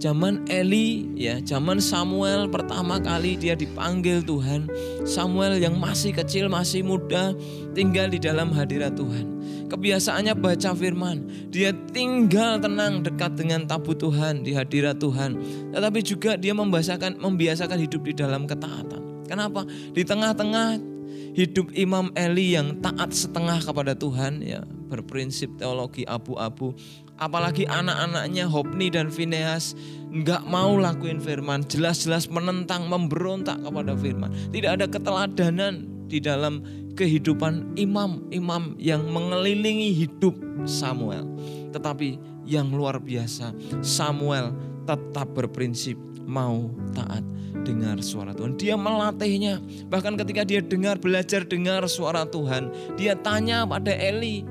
Zaman 0.00 0.48
Eli 0.48 1.12
ya, 1.12 1.44
zaman 1.44 1.76
Samuel 1.76 2.48
pertama 2.48 2.96
kali 2.96 3.36
dia 3.36 3.52
dipanggil 3.52 4.24
Tuhan. 4.24 4.64
Samuel 5.04 5.60
yang 5.60 5.76
masih 5.76 6.16
kecil, 6.16 6.48
masih 6.48 6.80
muda, 6.80 7.36
tinggal 7.76 8.08
di 8.08 8.16
dalam 8.16 8.48
hadirat 8.48 8.96
Tuhan. 8.96 9.39
Kebiasaannya 9.70 10.34
baca 10.34 10.74
firman. 10.74 11.48
Dia 11.54 11.70
tinggal 11.94 12.58
tenang 12.58 13.06
dekat 13.06 13.38
dengan 13.38 13.70
tabu 13.70 13.94
Tuhan, 13.94 14.42
di 14.42 14.50
hadirat 14.50 14.98
Tuhan. 14.98 15.38
Tetapi 15.70 16.00
juga 16.02 16.34
dia 16.34 16.50
membiasakan 16.50 17.22
membiasakan 17.22 17.78
hidup 17.78 18.02
di 18.02 18.12
dalam 18.18 18.50
ketaatan. 18.50 19.30
Kenapa? 19.30 19.62
Di 19.94 20.02
tengah-tengah 20.02 20.90
hidup 21.34 21.70
Imam 21.78 22.10
Eli 22.18 22.58
yang 22.58 22.82
taat 22.82 23.14
setengah 23.14 23.62
kepada 23.62 23.94
Tuhan 23.94 24.42
ya 24.42 24.66
berprinsip 24.90 25.54
teologi 25.62 26.02
abu-abu 26.02 26.74
apalagi 27.20 27.68
anak-anaknya 27.70 28.50
Hopni 28.50 28.90
dan 28.90 29.12
Phineas 29.12 29.78
nggak 30.10 30.42
mau 30.50 30.74
lakuin 30.74 31.22
firman 31.22 31.62
jelas-jelas 31.70 32.26
menentang 32.26 32.90
memberontak 32.90 33.62
kepada 33.62 33.94
firman 33.94 34.34
tidak 34.50 34.82
ada 34.82 34.86
keteladanan 34.90 35.86
di 36.10 36.18
dalam 36.18 36.66
kehidupan 36.98 37.78
imam-imam 37.78 38.74
yang 38.76 39.06
mengelilingi 39.06 39.94
hidup 39.94 40.34
Samuel. 40.66 41.24
Tetapi 41.70 42.18
yang 42.50 42.74
luar 42.74 42.98
biasa, 42.98 43.54
Samuel 43.80 44.50
tetap 44.84 45.30
berprinsip 45.38 45.94
mau 46.26 46.66
taat 46.90 47.22
dengar 47.62 48.02
suara 48.02 48.34
Tuhan. 48.34 48.58
Dia 48.58 48.74
melatihnya. 48.74 49.62
Bahkan 49.86 50.18
ketika 50.18 50.42
dia 50.42 50.60
dengar 50.62 50.98
belajar 50.98 51.46
dengar 51.46 51.86
suara 51.86 52.26
Tuhan, 52.26 52.74
dia 52.98 53.14
tanya 53.14 53.62
pada 53.66 53.94
Eli, 53.94 54.42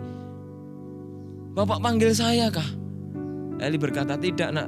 "Bapak 1.56 1.84
panggil 1.84 2.16
saya 2.16 2.48
kah?" 2.48 2.68
Eli 3.60 3.76
berkata, 3.76 4.16
"Tidak, 4.16 4.50
Nak. 4.56 4.68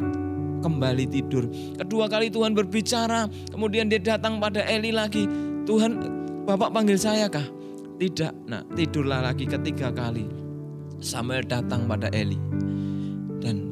Kembali 0.62 1.06
tidur." 1.10 1.48
Kedua 1.80 2.06
kali 2.12 2.30
Tuhan 2.30 2.54
berbicara, 2.54 3.26
kemudian 3.50 3.88
dia 3.88 3.98
datang 3.98 4.38
pada 4.38 4.62
Eli 4.68 4.92
lagi, 4.92 5.26
"Tuhan, 5.66 6.21
Bapak 6.46 6.74
panggil 6.74 6.98
saya 7.00 7.28
kah?" 7.32 7.46
Tidak, 8.02 8.50
nah 8.50 8.66
tidurlah 8.74 9.22
lagi 9.22 9.46
ketiga 9.46 9.94
kali. 9.94 10.26
Samuel 10.98 11.46
datang 11.46 11.86
pada 11.86 12.10
Eli. 12.10 12.42
Dan 13.38 13.70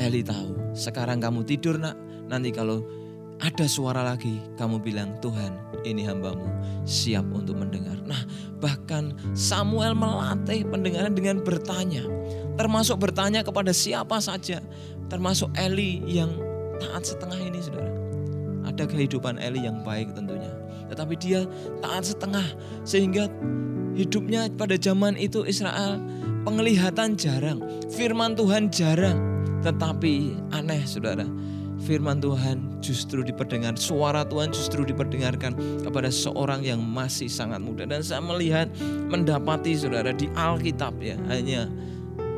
Eli 0.00 0.24
tahu, 0.24 0.72
sekarang 0.72 1.20
kamu 1.20 1.44
tidur 1.44 1.76
nak. 1.76 1.92
Nanti 2.32 2.48
kalau 2.48 2.80
ada 3.44 3.68
suara 3.68 4.00
lagi, 4.00 4.40
kamu 4.56 4.80
bilang 4.80 5.20
Tuhan 5.20 5.52
ini 5.84 6.00
hambamu 6.08 6.48
siap 6.88 7.28
untuk 7.28 7.60
mendengar. 7.60 8.00
Nah 8.08 8.24
bahkan 8.56 9.12
Samuel 9.36 9.92
melatih 9.92 10.64
pendengaran 10.64 11.12
dengan 11.12 11.44
bertanya. 11.44 12.08
Termasuk 12.56 12.98
bertanya 12.98 13.44
kepada 13.44 13.70
siapa 13.76 14.16
saja. 14.18 14.64
Termasuk 15.12 15.52
Eli 15.54 16.00
yang 16.08 16.32
taat 16.80 17.04
setengah 17.04 17.36
ini 17.36 17.60
saudara. 17.60 17.92
Ada 18.64 18.88
kehidupan 18.88 19.36
Eli 19.38 19.68
yang 19.68 19.84
baik 19.84 20.16
tentunya 20.16 20.57
tetapi 20.88 21.14
dia 21.20 21.44
taat 21.84 22.08
setengah 22.08 22.44
sehingga 22.82 23.28
hidupnya 23.94 24.48
pada 24.54 24.74
zaman 24.78 25.18
itu 25.18 25.42
Israel 25.44 26.00
penglihatan 26.46 27.18
jarang, 27.18 27.60
firman 27.92 28.38
Tuhan 28.38 28.70
jarang, 28.72 29.18
tetapi 29.60 30.38
aneh 30.54 30.82
Saudara. 30.86 31.26
firman 31.78 32.18
Tuhan 32.18 32.82
justru 32.82 33.22
diperdengar, 33.22 33.78
suara 33.78 34.26
Tuhan 34.26 34.50
justru 34.50 34.82
diperdengarkan 34.82 35.54
kepada 35.86 36.10
seorang 36.10 36.66
yang 36.66 36.82
masih 36.82 37.30
sangat 37.30 37.62
muda. 37.62 37.86
Dan 37.86 38.02
saya 38.02 38.18
melihat 38.18 38.66
mendapati 39.06 39.78
saudara 39.78 40.10
di 40.10 40.26
Alkitab 40.34 40.98
ya 40.98 41.14
hanya 41.30 41.70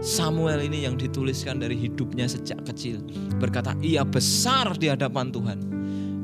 Samuel 0.04 0.64
ini 0.68 0.84
yang 0.84 1.00
dituliskan 1.00 1.56
dari 1.56 1.72
hidupnya 1.72 2.28
sejak 2.28 2.60
kecil. 2.68 3.00
Berkata 3.40 3.72
ia 3.80 4.04
besar 4.04 4.76
di 4.76 4.92
hadapan 4.92 5.32
Tuhan 5.32 5.69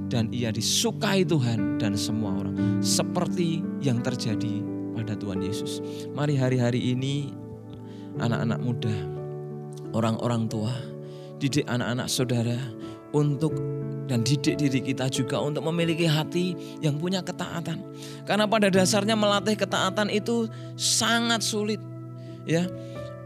dan 0.07 0.31
ia 0.31 0.55
disukai 0.55 1.27
Tuhan 1.27 1.79
dan 1.83 1.99
semua 1.99 2.43
orang. 2.45 2.83
Seperti 2.83 3.63
yang 3.83 4.01
terjadi 4.03 4.63
pada 4.95 5.19
Tuhan 5.19 5.43
Yesus. 5.43 5.83
Mari 6.15 6.39
hari-hari 6.39 6.95
ini 6.95 7.31
anak-anak 8.17 8.59
muda, 8.63 8.97
orang-orang 9.93 10.49
tua, 10.49 10.73
didik 11.39 11.69
anak-anak 11.69 12.09
saudara 12.09 12.59
untuk 13.13 13.53
dan 14.07 14.23
didik 14.23 14.55
diri 14.55 14.81
kita 14.81 15.11
juga 15.11 15.43
untuk 15.43 15.67
memiliki 15.67 16.07
hati 16.07 16.55
yang 16.79 16.97
punya 16.97 17.21
ketaatan. 17.27 17.83
Karena 18.23 18.47
pada 18.47 18.71
dasarnya 18.71 19.19
melatih 19.19 19.59
ketaatan 19.59 20.09
itu 20.15 20.47
sangat 20.79 21.43
sulit. 21.43 21.83
Ya, 22.47 22.71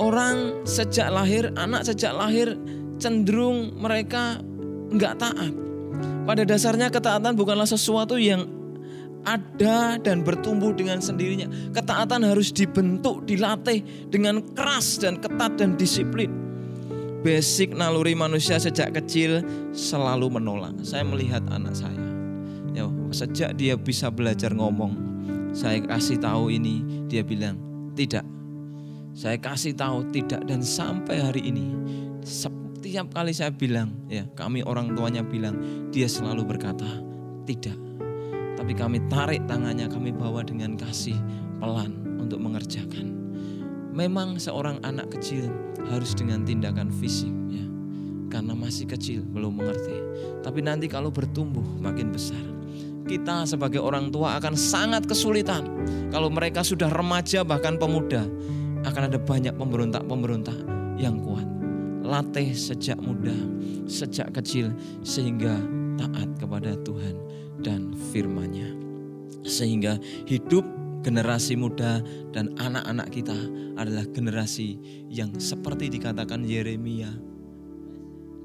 orang 0.01 0.65
sejak 0.65 1.13
lahir, 1.13 1.53
anak 1.61 1.85
sejak 1.85 2.17
lahir 2.17 2.57
cenderung 2.97 3.77
mereka 3.77 4.41
nggak 4.91 5.21
taat. 5.21 5.70
Pada 6.31 6.47
dasarnya 6.47 6.95
ketaatan 6.95 7.35
bukanlah 7.35 7.67
sesuatu 7.67 8.15
yang 8.15 8.47
ada 9.27 9.99
dan 9.99 10.23
bertumbuh 10.23 10.71
dengan 10.71 11.03
sendirinya. 11.03 11.51
Ketaatan 11.75 12.23
harus 12.23 12.55
dibentuk, 12.55 13.27
dilatih 13.27 13.83
dengan 14.07 14.39
keras 14.55 15.03
dan 15.03 15.19
ketat 15.19 15.59
dan 15.59 15.75
disiplin. 15.75 16.31
Basic 17.27 17.75
naluri 17.75 18.15
manusia 18.15 18.63
sejak 18.63 18.95
kecil 18.95 19.43
selalu 19.75 20.39
menolak. 20.39 20.79
Saya 20.87 21.03
melihat 21.03 21.43
anak 21.51 21.75
saya. 21.75 21.99
Ya, 22.79 22.87
sejak 23.11 23.59
dia 23.59 23.75
bisa 23.75 24.07
belajar 24.07 24.55
ngomong, 24.55 24.95
saya 25.51 25.83
kasih 25.83 26.23
tahu 26.23 26.55
ini, 26.55 26.87
dia 27.11 27.27
bilang 27.27 27.59
tidak 27.99 28.23
saya 29.11 29.35
kasih 29.43 29.75
tahu 29.75 30.07
tidak 30.15 30.47
dan 30.47 30.63
sampai 30.63 31.19
hari 31.19 31.51
ini 31.51 31.75
setiap 32.81 33.13
kali 33.13 33.37
saya 33.37 33.53
bilang 33.53 33.93
ya 34.09 34.25
kami 34.33 34.65
orang 34.65 34.97
tuanya 34.97 35.21
bilang 35.21 35.53
dia 35.93 36.09
selalu 36.09 36.49
berkata 36.49 36.89
tidak. 37.45 37.77
Tapi 38.57 38.73
kami 38.73 39.05
tarik 39.13 39.45
tangannya, 39.45 39.85
kami 39.85 40.17
bawa 40.17 40.41
dengan 40.41 40.81
kasih 40.81 41.21
pelan 41.61 41.93
untuk 42.17 42.41
mengerjakan. 42.41 43.13
Memang 43.93 44.41
seorang 44.41 44.81
anak 44.81 45.13
kecil 45.13 45.53
harus 45.93 46.17
dengan 46.17 46.41
tindakan 46.49 46.89
fisik 46.89 47.29
ya. 47.53 47.69
Karena 48.33 48.57
masih 48.57 48.89
kecil, 48.89 49.29
belum 49.29 49.61
mengerti. 49.61 50.01
Tapi 50.41 50.65
nanti 50.65 50.89
kalau 50.89 51.13
bertumbuh 51.13 51.65
makin 51.85 52.09
besar, 52.09 52.41
kita 53.05 53.45
sebagai 53.45 53.85
orang 53.85 54.09
tua 54.09 54.41
akan 54.41 54.57
sangat 54.57 55.05
kesulitan 55.05 55.69
kalau 56.09 56.33
mereka 56.33 56.65
sudah 56.65 56.89
remaja 56.89 57.45
bahkan 57.45 57.77
pemuda 57.77 58.25
akan 58.89 59.03
ada 59.13 59.21
banyak 59.21 59.53
pemberontak-pemberontak 59.53 60.57
yang 60.97 61.21
kuat. 61.21 61.50
Latih 62.11 62.51
sejak 62.59 62.99
muda, 62.99 63.35
sejak 63.87 64.35
kecil 64.35 64.75
sehingga 65.07 65.55
taat 65.95 66.27
kepada 66.43 66.75
Tuhan 66.83 67.15
dan 67.63 67.95
firman-Nya. 68.11 68.67
Sehingga 69.47 69.95
hidup 70.27 70.67
generasi 71.07 71.55
muda 71.55 72.03
dan 72.35 72.51
anak-anak 72.59 73.09
kita 73.15 73.39
adalah 73.79 74.05
generasi 74.11 74.77
yang 75.07 75.33
seperti 75.39 75.87
dikatakan 75.87 76.43
Yeremia. 76.43 77.15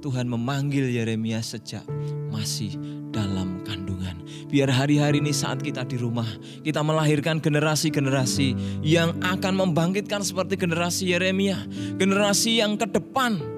Tuhan 0.05 0.29
memanggil 0.29 0.85
Yeremia 0.93 1.41
sejak 1.41 1.81
masih 2.29 2.77
dalam 3.09 3.65
kandungan. 3.65 4.21
Biar 4.45 4.69
hari-hari 4.69 5.23
ini 5.23 5.33
saat 5.33 5.63
kita 5.65 5.81
di 5.87 5.97
rumah, 5.97 6.27
kita 6.61 6.85
melahirkan 6.85 7.41
generasi-generasi 7.41 8.81
yang 8.85 9.17
akan 9.25 9.65
membangkitkan 9.65 10.21
seperti 10.21 10.61
generasi 10.61 11.15
Yeremia, 11.15 11.57
generasi 11.97 12.61
yang 12.61 12.77
ke 12.77 12.85
depan. 12.85 13.54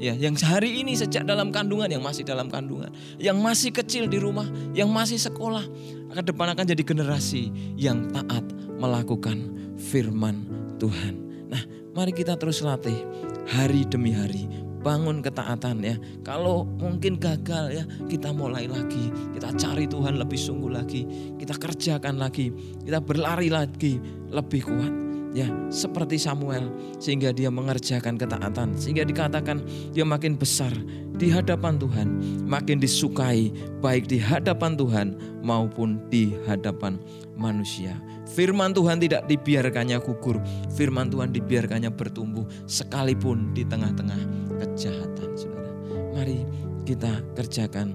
Ya, 0.00 0.16
yang 0.16 0.32
hari 0.32 0.80
ini 0.80 0.96
sejak 0.96 1.28
dalam 1.28 1.52
kandungan, 1.52 1.92
yang 1.92 2.00
masih 2.00 2.24
dalam 2.24 2.48
kandungan, 2.48 2.88
yang 3.20 3.36
masih 3.36 3.68
kecil 3.68 4.08
di 4.08 4.16
rumah, 4.16 4.48
yang 4.72 4.88
masih 4.88 5.20
sekolah, 5.20 5.60
ke 6.16 6.24
depan 6.24 6.56
akan 6.56 6.64
jadi 6.64 6.80
generasi 6.80 7.52
yang 7.76 8.08
taat 8.08 8.40
melakukan 8.80 9.52
firman 9.76 10.48
Tuhan. 10.80 11.20
Nah, 11.52 11.60
mari 11.92 12.16
kita 12.16 12.40
terus 12.40 12.64
latih 12.64 12.96
hari 13.44 13.84
demi 13.84 14.16
hari 14.16 14.48
bangun 14.80 15.20
ketaatan 15.20 15.84
ya. 15.84 16.00
Kalau 16.24 16.64
mungkin 16.64 17.20
gagal 17.20 17.68
ya, 17.68 17.84
kita 18.08 18.32
mulai 18.32 18.64
lagi. 18.72 19.12
Kita 19.36 19.52
cari 19.52 19.84
Tuhan 19.84 20.16
lebih 20.16 20.40
sungguh 20.40 20.72
lagi. 20.72 21.04
Kita 21.36 21.60
kerjakan 21.60 22.16
lagi. 22.16 22.48
Kita 22.80 23.04
berlari 23.04 23.52
lagi 23.52 24.00
lebih 24.32 24.64
kuat. 24.64 25.09
Ya, 25.30 25.46
seperti 25.70 26.18
Samuel 26.18 26.66
sehingga 26.98 27.30
dia 27.30 27.54
mengerjakan 27.54 28.18
ketaatan 28.18 28.74
sehingga 28.74 29.06
dikatakan 29.06 29.62
dia 29.94 30.02
makin 30.02 30.34
besar 30.34 30.74
di 31.22 31.30
hadapan 31.30 31.78
Tuhan, 31.78 32.08
makin 32.50 32.82
disukai 32.82 33.54
baik 33.78 34.10
di 34.10 34.18
hadapan 34.18 34.74
Tuhan 34.74 35.14
maupun 35.46 36.02
di 36.10 36.34
hadapan 36.50 36.98
manusia. 37.38 37.94
Firman 38.30 38.74
Tuhan 38.74 38.98
tidak 38.98 39.30
dibiarkannya 39.30 40.02
gugur, 40.02 40.42
firman 40.74 41.10
Tuhan 41.14 41.30
dibiarkannya 41.30 41.94
bertumbuh 41.94 42.46
sekalipun 42.66 43.54
di 43.54 43.62
tengah-tengah 43.62 44.18
kejahatan, 44.58 45.30
Saudara. 45.38 45.72
Mari 46.14 46.42
kita 46.82 47.22
kerjakan 47.38 47.94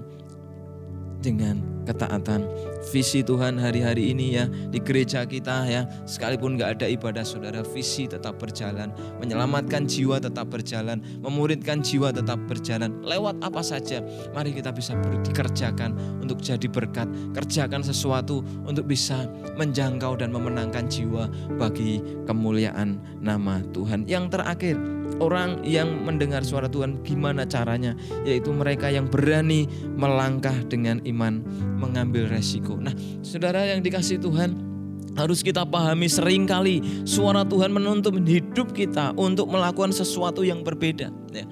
dengan 1.26 1.58
ketaatan. 1.82 2.46
Visi 2.94 3.26
Tuhan 3.26 3.58
hari-hari 3.58 4.14
ini 4.14 4.38
ya 4.38 4.46
di 4.46 4.78
gereja 4.78 5.26
kita 5.26 5.66
ya 5.66 5.82
sekalipun 6.06 6.54
nggak 6.54 6.78
ada 6.78 6.86
ibadah 6.86 7.26
saudara 7.26 7.66
visi 7.66 8.06
tetap 8.06 8.38
berjalan. 8.38 8.94
Menyelamatkan 9.18 9.90
jiwa 9.90 10.22
tetap 10.22 10.54
berjalan 10.54 11.02
memuridkan 11.18 11.82
jiwa 11.82 12.14
tetap 12.14 12.38
berjalan. 12.46 12.94
Lewat 13.02 13.42
apa 13.42 13.58
saja 13.66 13.98
mari 14.30 14.54
kita 14.54 14.70
bisa 14.70 14.94
dikerjakan 15.26 16.22
untuk 16.22 16.38
jadi 16.38 16.70
berkat. 16.70 17.10
Kerjakan 17.34 17.82
sesuatu 17.82 18.46
untuk 18.62 18.86
bisa 18.86 19.26
menjangkau 19.58 20.14
dan 20.22 20.30
memenangkan 20.30 20.86
jiwa 20.86 21.26
bagi 21.58 21.98
kemuliaan 22.30 23.02
nama 23.18 23.66
Tuhan. 23.74 24.06
Yang 24.06 24.38
terakhir 24.38 24.78
orang 25.18 25.64
yang 25.64 26.04
mendengar 26.04 26.44
suara 26.44 26.68
Tuhan 26.68 27.00
gimana 27.02 27.48
caranya 27.48 27.96
yaitu 28.22 28.52
mereka 28.52 28.92
yang 28.92 29.08
berani 29.08 29.66
melangkah 29.96 30.54
dengan 30.66 31.00
iman 31.04 31.40
mengambil 31.80 32.28
resiko. 32.28 32.76
Nah, 32.76 32.92
Saudara 33.24 33.64
yang 33.66 33.80
dikasih 33.82 34.20
Tuhan, 34.20 34.54
harus 35.16 35.40
kita 35.40 35.64
pahami 35.64 36.06
sering 36.06 36.44
kali 36.44 36.84
suara 37.08 37.42
Tuhan 37.42 37.72
menuntut 37.72 38.20
hidup 38.20 38.76
kita 38.76 39.16
untuk 39.16 39.48
melakukan 39.48 39.90
sesuatu 39.90 40.44
yang 40.44 40.60
berbeda 40.60 41.08
ya. 41.32 41.46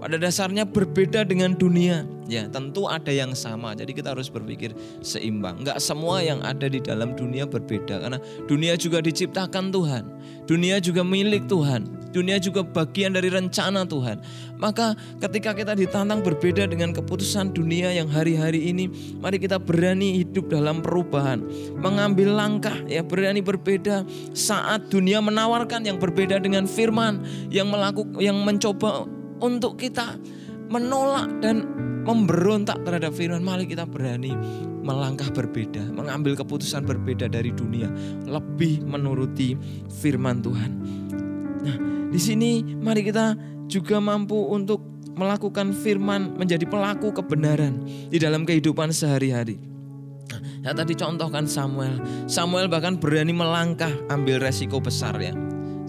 Pada 0.00 0.16
dasarnya 0.16 0.64
berbeda 0.64 1.28
dengan 1.28 1.52
dunia. 1.52 2.08
Ya 2.24 2.48
tentu 2.48 2.88
ada 2.88 3.12
yang 3.12 3.36
sama. 3.36 3.76
Jadi 3.76 3.92
kita 3.92 4.16
harus 4.16 4.32
berpikir 4.32 4.72
seimbang. 5.04 5.60
Enggak 5.60 5.76
semua 5.82 6.24
yang 6.24 6.40
ada 6.40 6.70
di 6.70 6.80
dalam 6.80 7.12
dunia 7.12 7.44
berbeda. 7.44 8.00
Karena 8.00 8.16
dunia 8.48 8.80
juga 8.80 9.04
diciptakan 9.04 9.68
Tuhan. 9.68 10.04
Dunia 10.48 10.80
juga 10.80 11.04
milik 11.04 11.50
Tuhan. 11.52 11.84
Dunia 12.10 12.40
juga 12.40 12.64
bagian 12.64 13.14
dari 13.14 13.28
rencana 13.28 13.84
Tuhan. 13.86 14.18
Maka 14.58 14.98
ketika 15.22 15.54
kita 15.54 15.78
ditantang 15.78 16.24
berbeda 16.24 16.66
dengan 16.66 16.90
keputusan 16.90 17.54
dunia 17.54 17.94
yang 17.94 18.10
hari-hari 18.10 18.72
ini, 18.72 18.90
mari 19.20 19.38
kita 19.38 19.62
berani 19.62 20.24
hidup 20.24 20.50
dalam 20.50 20.82
perubahan, 20.82 21.44
mengambil 21.78 22.34
langkah 22.34 22.74
ya 22.90 23.06
berani 23.06 23.44
berbeda 23.44 24.02
saat 24.34 24.90
dunia 24.90 25.22
menawarkan 25.22 25.86
yang 25.86 26.02
berbeda 26.02 26.42
dengan 26.42 26.66
firman 26.66 27.22
yang 27.46 27.70
melakukan 27.70 28.18
yang 28.18 28.42
mencoba 28.42 29.06
untuk 29.42 29.80
kita 29.80 30.16
menolak 30.70 31.28
dan 31.42 31.66
memberontak 32.06 32.80
terhadap 32.86 33.12
firman. 33.12 33.42
Mari 33.42 33.68
kita 33.68 33.84
berani 33.84 34.32
melangkah 34.80 35.28
berbeda, 35.28 35.92
mengambil 35.92 36.38
keputusan 36.38 36.88
berbeda 36.88 37.28
dari 37.28 37.52
dunia, 37.52 37.90
lebih 38.24 38.80
menuruti 38.86 39.58
firman 40.00 40.40
Tuhan. 40.40 40.72
Nah, 41.60 41.76
di 42.08 42.20
sini 42.20 42.64
mari 42.64 43.04
kita 43.04 43.36
juga 43.68 44.00
mampu 44.00 44.48
untuk 44.48 44.80
melakukan 45.14 45.76
firman 45.76 46.32
menjadi 46.40 46.64
pelaku 46.64 47.12
kebenaran 47.12 47.84
di 48.08 48.16
dalam 48.16 48.48
kehidupan 48.48 48.88
sehari-hari. 48.88 49.60
Nah, 50.60 50.72
tadi 50.72 50.96
contohkan 50.96 51.44
Samuel. 51.44 52.00
Samuel 52.24 52.68
bahkan 52.68 52.96
berani 52.96 53.36
melangkah 53.36 53.90
ambil 54.08 54.40
resiko 54.40 54.80
besar 54.80 55.16
ya. 55.20 55.32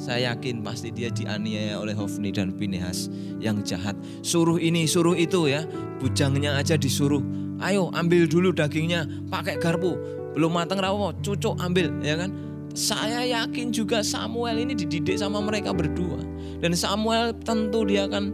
Saya 0.01 0.33
yakin 0.33 0.65
pasti 0.65 0.89
dia 0.89 1.13
dianiaya 1.13 1.77
oleh 1.77 1.93
Hofni 1.93 2.33
dan 2.33 2.57
Pinehas 2.57 3.05
yang 3.37 3.61
jahat. 3.61 3.93
Suruh 4.25 4.57
ini, 4.57 4.89
suruh 4.89 5.13
itu 5.13 5.45
ya. 5.45 5.61
Bujangnya 6.01 6.57
aja 6.57 6.73
disuruh. 6.73 7.21
Ayo 7.61 7.93
ambil 7.93 8.25
dulu 8.25 8.49
dagingnya, 8.49 9.05
pakai 9.29 9.61
garpu. 9.61 9.93
Belum 10.33 10.49
matang 10.49 10.81
rawo, 10.81 11.13
cucuk 11.21 11.53
ambil 11.61 11.93
ya 12.01 12.17
kan 12.17 12.33
saya 12.71 13.27
yakin 13.27 13.75
juga 13.75 13.99
Samuel 13.99 14.63
ini 14.63 14.73
dididik 14.75 15.19
sama 15.19 15.43
mereka 15.43 15.75
berdua. 15.75 16.23
Dan 16.63 16.71
Samuel 16.71 17.35
tentu 17.43 17.83
dia 17.83 18.07
akan 18.07 18.31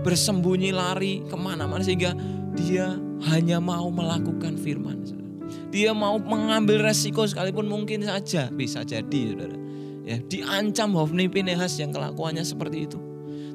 bersembunyi 0.00 0.72
lari 0.72 1.20
ke 1.28 1.36
mana-mana 1.36 1.84
sehingga 1.84 2.16
dia 2.56 2.96
hanya 3.28 3.60
mau 3.60 3.92
melakukan 3.92 4.56
firman. 4.56 5.04
Dia 5.68 5.92
mau 5.92 6.16
mengambil 6.16 6.80
resiko 6.80 7.28
sekalipun 7.28 7.68
mungkin 7.68 8.04
saja 8.04 8.48
bisa 8.48 8.84
jadi 8.84 9.36
saudara. 9.36 9.67
Ya, 10.08 10.16
diancam 10.24 10.96
Hofni 10.96 11.28
Pinehas 11.28 11.76
yang 11.76 11.92
kelakuannya 11.92 12.40
seperti 12.40 12.88
itu. 12.88 12.96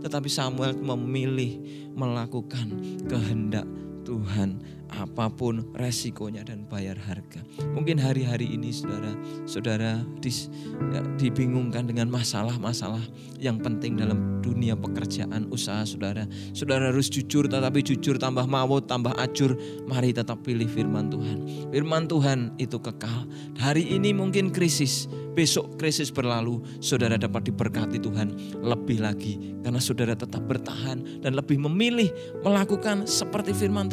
Tetapi 0.06 0.30
Samuel 0.30 0.78
memilih 0.78 1.58
melakukan 1.98 2.70
kehendak 3.10 3.66
Tuhan 4.04 4.60
apa 4.94 5.32
pun 5.34 5.74
resikonya 5.74 6.46
dan 6.46 6.70
bayar 6.70 6.94
harga. 7.00 7.42
Mungkin 7.74 7.98
hari-hari 7.98 8.54
ini 8.54 8.70
saudara, 8.70 9.12
saudara 9.50 9.92
dis, 10.22 10.54
ya, 10.94 11.02
dibingungkan 11.18 11.90
dengan 11.90 12.14
masalah-masalah 12.14 13.02
yang 13.42 13.58
penting 13.58 13.98
dalam 13.98 14.44
dunia 14.44 14.78
pekerjaan 14.78 15.50
usaha 15.50 15.82
saudara. 15.88 16.30
Saudara 16.54 16.94
harus 16.94 17.10
jujur 17.10 17.50
tetapi 17.50 17.82
jujur 17.82 18.22
tambah 18.22 18.46
maut, 18.46 18.86
tambah 18.86 19.16
acur. 19.18 19.58
Mari 19.90 20.14
tetap 20.14 20.46
pilih 20.46 20.70
firman 20.70 21.10
Tuhan. 21.10 21.72
Firman 21.74 22.06
Tuhan 22.06 22.54
itu 22.62 22.78
kekal. 22.78 23.26
Hari 23.58 23.98
ini 23.98 24.14
mungkin 24.14 24.54
krisis, 24.54 25.10
besok 25.34 25.82
krisis 25.82 26.14
berlalu, 26.14 26.62
saudara 26.84 27.18
dapat 27.18 27.50
diberkati 27.50 27.98
Tuhan 27.98 28.62
lebih 28.62 29.02
lagi 29.02 29.58
karena 29.64 29.80
saudara 29.80 30.14
tetap 30.14 30.44
bertahan 30.46 31.24
dan 31.24 31.34
lebih 31.34 31.58
memilih 31.58 32.12
melakukan 32.44 33.08
seperti 33.08 33.56
firman 33.56 33.88
Tuhan. 33.90 33.93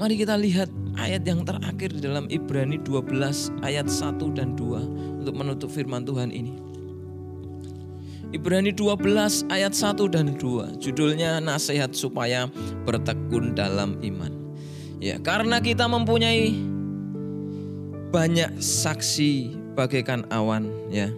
Mari 0.00 0.16
kita 0.16 0.32
lihat 0.40 0.72
ayat 0.96 1.28
yang 1.28 1.44
terakhir 1.44 1.92
di 1.92 2.00
dalam 2.00 2.24
Ibrani 2.32 2.80
12 2.80 3.12
ayat 3.60 3.84
1 3.84 4.16
dan 4.32 4.56
2 4.56 5.20
untuk 5.20 5.34
menutup 5.36 5.68
firman 5.68 6.08
Tuhan 6.08 6.32
ini. 6.32 6.56
Ibrani 8.30 8.72
12 8.72 9.50
ayat 9.52 9.76
1 9.76 10.08
dan 10.08 10.38
2 10.38 10.80
judulnya 10.80 11.42
nasihat 11.42 11.92
supaya 11.92 12.48
bertekun 12.88 13.52
dalam 13.52 14.00
iman. 14.00 14.32
Ya, 15.02 15.20
karena 15.20 15.60
kita 15.60 15.84
mempunyai 15.84 16.54
banyak 18.08 18.56
saksi 18.56 19.52
bagaikan 19.76 20.24
awan 20.32 20.70
ya. 20.88 21.12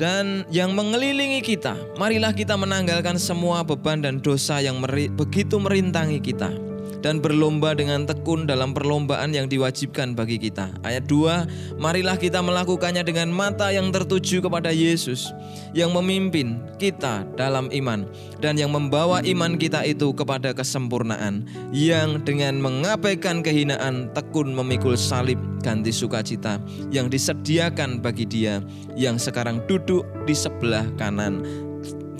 Dan 0.00 0.48
yang 0.48 0.72
mengelilingi 0.72 1.44
kita, 1.44 1.76
marilah 2.00 2.32
kita 2.32 2.56
menanggalkan 2.56 3.20
semua 3.20 3.60
beban 3.60 4.00
dan 4.00 4.16
dosa 4.16 4.56
yang 4.64 4.80
meri, 4.80 5.12
begitu 5.12 5.60
merintangi 5.60 6.24
kita 6.24 6.69
dan 7.00 7.18
berlomba 7.20 7.72
dengan 7.72 8.04
tekun 8.04 8.44
dalam 8.44 8.76
perlombaan 8.76 9.32
yang 9.32 9.48
diwajibkan 9.48 10.12
bagi 10.12 10.36
kita. 10.36 10.72
Ayat 10.84 11.08
2, 11.08 11.80
marilah 11.80 12.16
kita 12.20 12.44
melakukannya 12.44 13.04
dengan 13.04 13.32
mata 13.32 13.72
yang 13.72 13.88
tertuju 13.88 14.44
kepada 14.44 14.70
Yesus 14.72 15.32
yang 15.72 15.92
memimpin 15.96 16.60
kita 16.76 17.24
dalam 17.34 17.72
iman 17.72 18.04
dan 18.38 18.56
yang 18.60 18.72
membawa 18.72 19.24
iman 19.24 19.56
kita 19.56 19.84
itu 19.84 20.12
kepada 20.12 20.52
kesempurnaan 20.52 21.44
yang 21.72 22.20
dengan 22.22 22.60
mengabaikan 22.60 23.40
kehinaan 23.40 24.12
tekun 24.12 24.52
memikul 24.52 24.94
salib 24.94 25.40
ganti 25.64 25.92
sukacita 25.92 26.60
yang 26.92 27.08
disediakan 27.08 28.00
bagi 28.00 28.28
dia 28.28 28.60
yang 28.96 29.16
sekarang 29.16 29.64
duduk 29.64 30.04
di 30.28 30.36
sebelah 30.36 30.84
kanan 31.00 31.44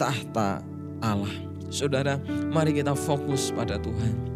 tahta 0.01 0.65
Allah. 1.05 1.33
Saudara, 1.71 2.19
mari 2.51 2.75
kita 2.75 2.99
fokus 2.99 3.55
pada 3.55 3.79
Tuhan 3.79 4.30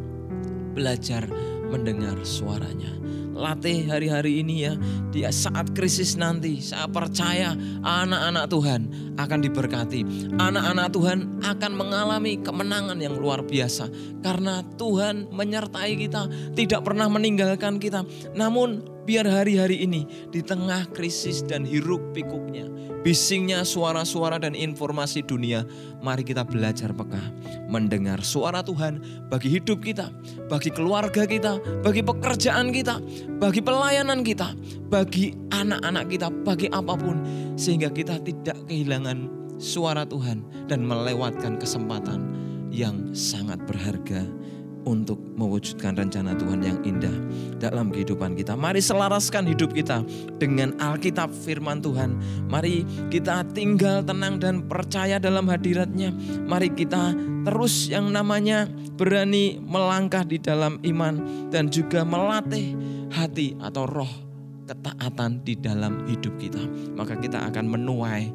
belajar 0.75 1.31
mendengar 1.71 2.19
suaranya. 2.27 2.91
Latih 3.35 3.91
hari-hari 3.91 4.47
ini 4.47 4.63
ya, 4.63 4.79
di 5.11 5.27
saat 5.27 5.75
krisis 5.75 6.15
nanti, 6.15 6.63
saya 6.63 6.87
percaya 6.87 7.59
anak-anak 7.83 8.47
Tuhan 8.47 8.81
akan 9.19 9.39
diberkati. 9.43 10.01
Anak-anak 10.39 10.95
Tuhan 10.95 11.19
akan 11.43 11.73
mengalami 11.75 12.39
kemenangan 12.39 12.95
yang 13.03 13.19
luar 13.19 13.43
biasa. 13.43 13.91
Karena 14.23 14.63
Tuhan 14.79 15.35
menyertai 15.35 15.99
kita, 15.99 16.31
tidak 16.55 16.87
pernah 16.87 17.11
meninggalkan 17.11 17.83
kita. 17.83 18.07
Namun 18.39 18.94
biar 19.05 19.29
hari-hari 19.29 19.85
ini 19.85 20.09
di 20.33 20.41
tengah 20.41 20.89
krisis 20.97 21.45
dan 21.45 21.63
hiruk 21.69 22.01
pikuknya, 22.17 22.67
bisingnya 23.05 23.63
suara-suara 23.63 24.41
dan 24.41 24.57
informasi 24.57 25.21
dunia, 25.21 25.69
mari 26.01 26.25
kita 26.25 26.43
belajar 26.43 26.91
peka 26.97 27.21
mendengar 27.69 28.25
suara 28.25 28.65
Tuhan 28.65 29.29
bagi 29.29 29.61
hidup 29.61 29.85
kita, 29.85 30.09
bagi 30.49 30.73
keluarga 30.73 31.29
kita, 31.29 31.61
bagi 31.85 32.01
pekerjaan 32.01 32.73
kita, 32.73 32.99
bagi 33.37 33.61
pelayanan 33.61 34.25
kita, 34.25 34.57
bagi 34.89 35.37
anak-anak 35.53 36.05
kita, 36.09 36.33
bagi 36.43 36.67
apa 36.73 36.97
pun 36.97 37.21
sehingga 37.61 37.93
kita 37.93 38.19
tidak 38.25 38.57
kehilangan 38.67 39.29
suara 39.61 40.03
Tuhan 40.09 40.43
dan 40.67 40.83
melewatkan 40.83 41.61
kesempatan 41.61 42.35
yang 42.75 43.15
sangat 43.15 43.63
berharga 43.71 44.27
untuk 44.85 45.17
mewujudkan 45.37 45.97
rencana 45.97 46.37
Tuhan 46.37 46.61
yang 46.61 46.79
indah 46.85 47.13
dalam 47.59 47.91
kehidupan 47.91 48.37
kita. 48.37 48.55
Mari 48.55 48.85
selaraskan 48.85 49.49
hidup 49.49 49.73
kita 49.73 50.05
dengan 50.37 50.77
Alkitab 50.77 51.33
firman 51.33 51.81
Tuhan. 51.81 52.17
Mari 52.49 52.85
kita 53.09 53.45
tinggal 53.57 54.05
tenang 54.05 54.39
dan 54.39 54.65
percaya 54.65 55.17
dalam 55.17 55.49
hadiratnya. 55.49 56.13
Mari 56.45 56.73
kita 56.77 57.17
terus 57.45 57.89
yang 57.89 58.13
namanya 58.13 58.69
berani 58.95 59.59
melangkah 59.61 60.23
di 60.23 60.39
dalam 60.39 60.79
iman 60.85 61.49
dan 61.51 61.69
juga 61.73 62.05
melatih 62.07 62.77
hati 63.13 63.57
atau 63.61 63.85
roh 63.89 64.13
ketaatan 64.65 65.45
di 65.45 65.55
dalam 65.61 66.09
hidup 66.09 66.37
kita. 66.41 66.61
Maka 66.97 67.17
kita 67.21 67.45
akan 67.53 67.65
menuai 67.69 68.33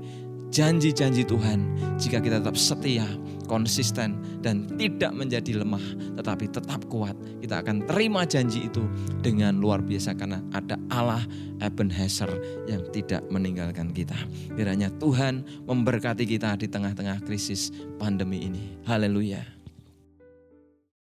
janji-janji 0.50 1.26
Tuhan 1.26 1.60
jika 2.02 2.22
kita 2.22 2.42
tetap 2.42 2.58
setia, 2.58 3.06
konsisten, 3.50 4.22
dan 4.46 4.70
tidak 4.78 5.10
menjadi 5.12 5.66
lemah, 5.66 5.82
tetapi 6.22 6.46
tetap 6.54 6.86
kuat. 6.88 7.18
Kita 7.42 7.66
akan 7.66 7.90
terima 7.90 8.24
janji 8.30 8.70
itu 8.70 8.86
dengan 9.26 9.58
luar 9.58 9.82
biasa 9.82 10.14
karena 10.14 10.38
ada 10.54 10.78
Allah 10.94 11.26
Ebenezer 11.60 12.30
yang 12.70 12.86
tidak 12.94 13.26
meninggalkan 13.34 13.90
kita. 13.90 14.16
Kiranya 14.54 14.94
Tuhan 15.02 15.66
memberkati 15.66 16.30
kita 16.30 16.54
di 16.56 16.70
tengah-tengah 16.70 17.26
krisis 17.26 17.74
pandemi 17.98 18.46
ini. 18.46 18.78
Haleluya. 18.86 19.59